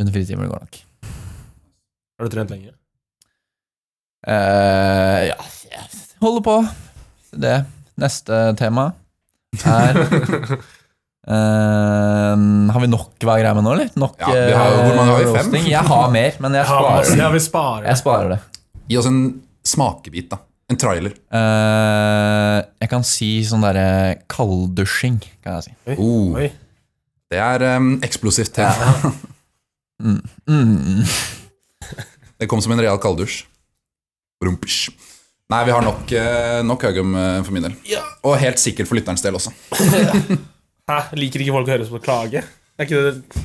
[0.02, 0.80] Under fire timer går nok.
[2.18, 2.74] Har du trent lenger?
[4.26, 5.38] Uh, ja,
[5.70, 5.87] jeg
[6.24, 6.56] holder på.
[7.44, 7.56] Det.
[8.02, 8.88] Neste tema
[9.62, 10.00] er
[11.26, 13.90] eh, Har vi nok hva greia med nå, eller?
[13.96, 15.24] Nok Ja, vi har jo- hvor mange har vi?
[15.24, 15.37] eh, Fem?
[15.52, 15.68] roasting?
[15.70, 18.40] Jeg har mer, men jeg Ja, masse, sparer jeg sparer det.
[18.88, 19.20] Gi oss en
[19.64, 20.38] smakebit, da.
[20.70, 21.12] En trailer.
[21.32, 25.74] Uh, jeg kan si sånn derre kalddusjing, kan jeg si.
[25.88, 25.96] Oi.
[25.98, 26.37] Oh.
[26.40, 26.50] Oi.
[27.30, 28.56] Det er um, eksplosivt.
[28.58, 28.72] Ja.
[30.04, 31.04] Mm.
[32.38, 33.44] Det kom som en real kalddusj.
[34.44, 34.90] Rumpers.
[35.48, 37.74] Nei, vi har nok, eh, nok Haugum eh, for min del.
[37.88, 38.00] Ja.
[38.24, 39.52] Og helt sikkert for lytterens del også.
[40.90, 40.99] Hæ?
[41.16, 42.42] Liker ikke folk å høre oss på klage?
[42.79, 43.42] Er ikke det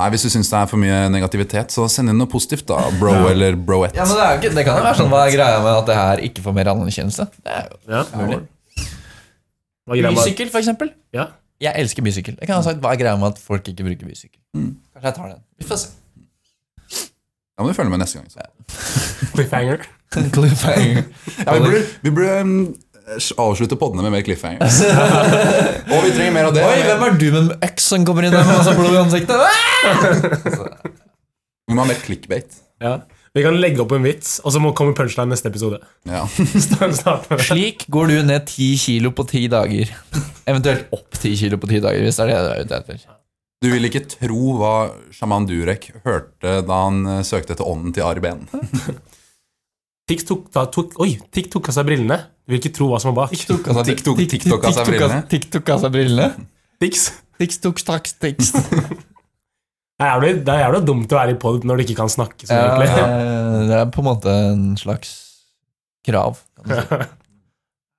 [0.00, 2.78] Nei, Hvis du syns det er for mye negativitet, så send inn noe positivt, da.
[3.00, 3.98] Bro eller broette.
[3.98, 5.74] Ja, men det, er jo ikke, det kan jo være sånn Hva er greia med
[5.74, 7.26] at det her ikke får mer anerkjennelse?
[7.42, 8.04] Det er jo Ja.
[8.16, 8.38] mulig.
[8.80, 10.92] Hva er greia med- Bysykkel, for eksempel.
[11.12, 11.26] Ja.
[11.60, 12.38] Jeg elsker bysykkel.
[12.40, 14.40] Jeg kan ha sagt hva er greia med at folk ikke bruker bysykkel.
[14.54, 15.42] Kanskje jeg tar den.
[15.60, 15.88] Vi får se.
[17.58, 18.30] Da må du følge med neste gang.
[18.32, 18.40] Så.
[19.34, 19.84] Cliffhanger.
[20.32, 21.04] Cliffhanger.
[21.44, 22.54] Ja, vi burde, vi burde um,
[23.40, 24.62] avslutte poddene med mer cliffhanger.
[25.92, 26.64] Og vi trenger mer av det.
[26.66, 29.38] Oi, hvem er du med øks som kommer inn der med masse blod i ansiktet?
[31.70, 32.56] Vi må ha mer clickbait.
[32.82, 32.96] Ja.
[33.30, 35.78] Vi kan legge opp en vits, og så må komme punchline neste episode.
[36.10, 36.24] Ja.
[37.46, 39.92] Slik går du ned ti kilo på ti dager.
[40.50, 43.04] Eventuelt opp ti kilo på ti dager, hvis det er det du er ute etter.
[43.60, 44.74] Du vil ikke tro hva
[45.14, 48.48] sjaman Durek hørte da han eh, søkte etter ånden til Ari Behn.
[50.10, 52.16] Tix tok, da, tok, oi, Tix tok av seg brillene.
[52.44, 53.36] Du vil ikke tro hva som var bak.
[53.38, 53.46] Seg-
[53.92, 55.20] TikTok- TikTok av seg TikTok brillene.
[55.30, 56.46] TikTok av seg brillene.
[56.82, 57.04] Tix.
[57.40, 58.58] TikTok straks tekst.
[60.00, 62.08] Det er jævlig, det er jævlig dumt å være i pod når du ikke kan
[62.08, 62.46] snakke.
[62.48, 63.66] Så Ja, egentlig.
[63.68, 65.10] det er på en måte en slags
[66.08, 66.38] krav.
[66.56, 67.00] kan si.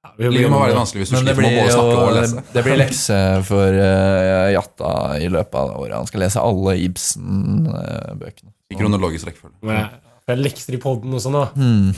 [0.02, 2.41] Ja, Livet må være vanskelig hvis du slipper sliter med å både snakke og lese.
[2.56, 5.93] det blir lekse for uh, Jatta i løpet av året.
[6.00, 8.50] Han skal lese alle Ibsen-bøkene.
[8.74, 9.86] I kronologisk rekkefølge.
[10.32, 11.46] Jeg- Jeg lekser i poden og sånn, da.
[11.56, 11.96] Mm.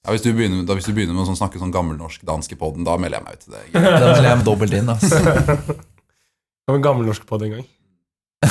[0.00, 2.52] Ja, hvis, du begynner, da, hvis du begynner med å sånn, snakke sånn gammelnorsk dansk
[2.52, 3.62] i podden, da melder jeg meg ut til det.
[3.74, 3.80] Da
[4.14, 5.18] melder jeg dobbelt inn, altså.
[6.60, 7.66] Det var en gammelnorsk pod en gang.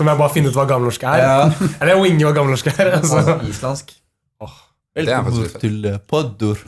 [0.00, 1.18] Så må jeg bare finne ut hva gammelnorsk er.
[1.20, 1.34] ja.
[1.80, 2.90] Eller jeg winger hva gammelnorsk er.
[2.98, 3.16] Altså.
[3.20, 3.90] Altså, islandsk.
[4.40, 4.54] Åh,
[4.96, 5.60] Det er faktisk litt fett.
[5.66, 6.62] til poddur.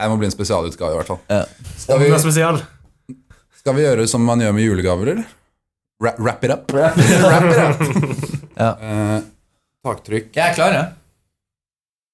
[0.00, 1.20] Jeg må bli en spesialutgave, i hvert fall.
[1.30, 1.44] Ja.
[1.78, 2.58] Skal vi, er spesial.
[3.60, 5.26] skal vi gjøre som man gjør med julegaver, eller?
[6.02, 6.72] Ra- Wrap it up.
[6.74, 7.78] Wrap it up.
[8.56, 8.70] Ja.
[8.80, 9.20] Eh,
[9.84, 10.30] taktrykk.
[10.36, 10.92] Jeg er klar, jeg.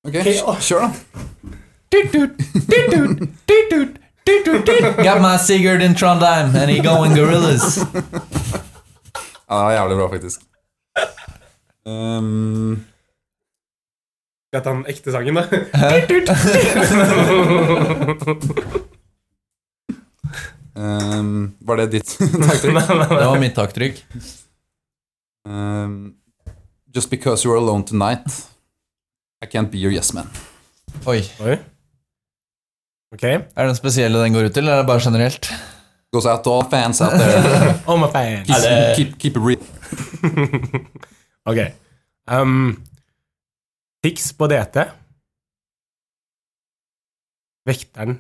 [0.07, 0.15] Ok,
[0.65, 0.91] kjør da.
[5.03, 7.79] Got my Sigurd in Trondheim, and he going gorillas.
[9.51, 10.41] Ja, det var jævlig bra, faktisk.
[11.87, 12.87] Um,
[14.53, 15.43] jeg ta den ekte sangen, da?
[20.77, 22.15] um, var det ditt
[22.47, 22.79] taktrykk?
[22.87, 24.05] Det var mitt taktrykk.
[25.49, 26.20] Um,
[26.95, 28.25] just because you're alone tonight,
[29.43, 30.29] I can't be your yes man.
[31.07, 31.23] Oi.
[31.41, 31.57] Oi.
[33.15, 33.23] Ok.
[33.25, 35.51] Er den spesielle den går ut til, eller er det bare generelt?
[36.13, 37.75] Goes out to all fans out there.
[37.89, 38.47] Oh my fans.
[38.47, 39.63] Keep, keep, keep it real.
[41.47, 41.57] Ok.
[42.29, 42.83] Um,
[44.05, 44.77] Tix på DT.
[47.67, 48.19] Vekteren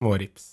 [0.00, 0.48] smårips.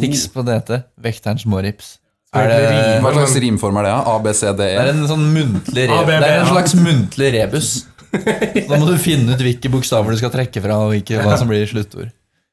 [0.00, 0.70] Tics på DT.
[0.96, 1.98] Vekterens smårips.
[2.34, 2.58] Er det.
[3.04, 3.94] Hva slags rimform er det?
[3.94, 4.94] A, B, C, D, det er E?
[4.94, 6.08] en sånn muntlig rebus.
[6.10, 7.70] Det er en slags muntlig rebus.
[8.14, 11.50] Da må du finne ut hvilke bokstaver du skal trekke fra, og ikke hva som
[11.50, 12.10] blir sluttord.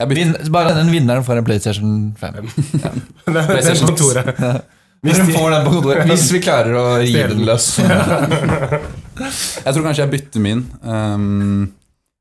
[0.09, 2.53] Vin, bare den vinneren får en PlayStation 5.
[2.81, 2.93] Ja.
[3.27, 4.63] PlayStation det er.
[5.01, 6.07] Hvis vi får den på kontoret.
[6.09, 7.67] Hvis vi klarer å rive den løs.
[9.65, 10.61] Jeg tror kanskje jeg bytter min.
[10.81, 11.67] Um,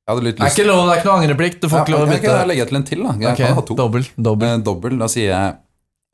[0.04, 1.58] jeg hadde litt Det er lyst ikke lov, det er ikke noe angreplikt.
[1.62, 2.32] Du får ikke lov å bytte.
[2.34, 3.02] Jeg legger jeg til en til.
[3.06, 3.76] da Jeg kan ha Ok, to.
[3.78, 4.48] dobbel, dobbel.
[4.48, 4.96] Eh, dobbel.
[5.00, 5.54] Da sier jeg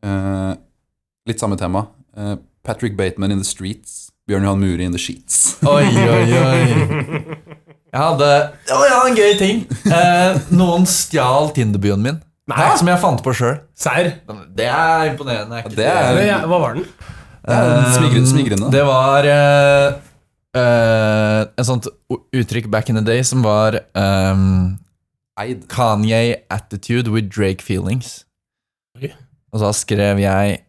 [0.07, 0.53] eh,
[1.27, 1.87] litt samme tema.
[2.16, 4.11] Uh, Patrick Bateman in the streets.
[4.27, 5.57] Bjørn Johan Muri in the sheets.
[5.62, 7.37] Oi, oi, oi.
[7.97, 8.31] Jeg hadde
[8.74, 9.61] Å, jeg hadde en gøy ting.
[9.87, 12.18] Uh, noen stjal Tinder-byen min.
[12.51, 12.66] Nei.
[12.79, 13.61] Som jeg fant på sjøl.
[13.79, 14.12] Serr?
[14.55, 15.62] Det er imponerende.
[15.62, 16.85] er Det er- Men ja, Hva var den?
[17.47, 18.70] Det er smigrende.
[18.74, 19.31] Det var
[20.57, 21.87] Uh, eh, et sånt
[22.33, 24.79] uttrykk back in the day som var um,
[25.68, 28.24] Kanye attitude with Drake feelings.
[28.97, 29.12] Okay.
[29.53, 30.62] Og så skrev jeg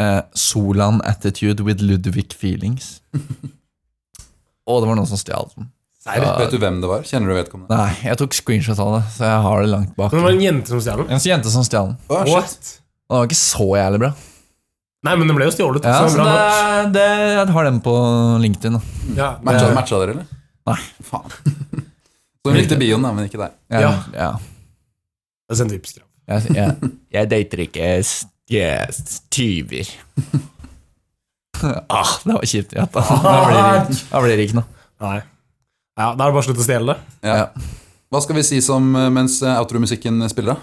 [0.00, 2.98] eh, Solan attitude with Ludvig feelings.
[4.70, 5.68] Og det var noen som stjal den.
[6.06, 6.32] Ja.
[6.40, 7.02] Vet du hvem det var?
[7.04, 7.76] Kjenner du vedkommende?
[7.76, 10.14] Nei, jeg tok screenshot av det, så jeg har det langt bak.
[10.14, 11.10] Men det var en jente som stjal den?
[11.12, 11.98] En jente som stjal den.
[12.08, 12.32] Oh, shit.
[12.32, 12.70] What?
[13.10, 14.10] Og det var ikke så jævlig bra.
[15.00, 15.86] Nei, men den ble jo stjålet.
[15.88, 17.04] Ja, så så bra det, det,
[17.36, 17.94] jeg har den på
[18.42, 18.76] LinkedIn.
[18.76, 18.80] Da.
[19.16, 20.26] Ja, Matcha, det- matcha dere, eller?
[20.70, 20.78] Nei.
[21.08, 21.36] Faen.
[22.40, 23.56] Så hun likte bioen, da, men ikke deg.
[23.72, 23.92] Ja.
[24.16, 24.30] ja.
[24.40, 26.06] Det er sendt Vipps-krav.
[26.30, 27.86] Jeg, jeg, jeg dater ikke
[28.52, 29.88] yes, tyver.
[31.88, 32.72] ah, det var kjipt.
[32.76, 34.68] Ja, da, da, blir det, da blir det ikke noe.
[35.00, 35.20] Nei.
[36.00, 36.98] Ja, Da er det bare å slutte å stjele det.
[37.28, 37.46] Ja.
[38.10, 40.60] Hva skal vi si som eh, mens eh, outromusikken spiller, da?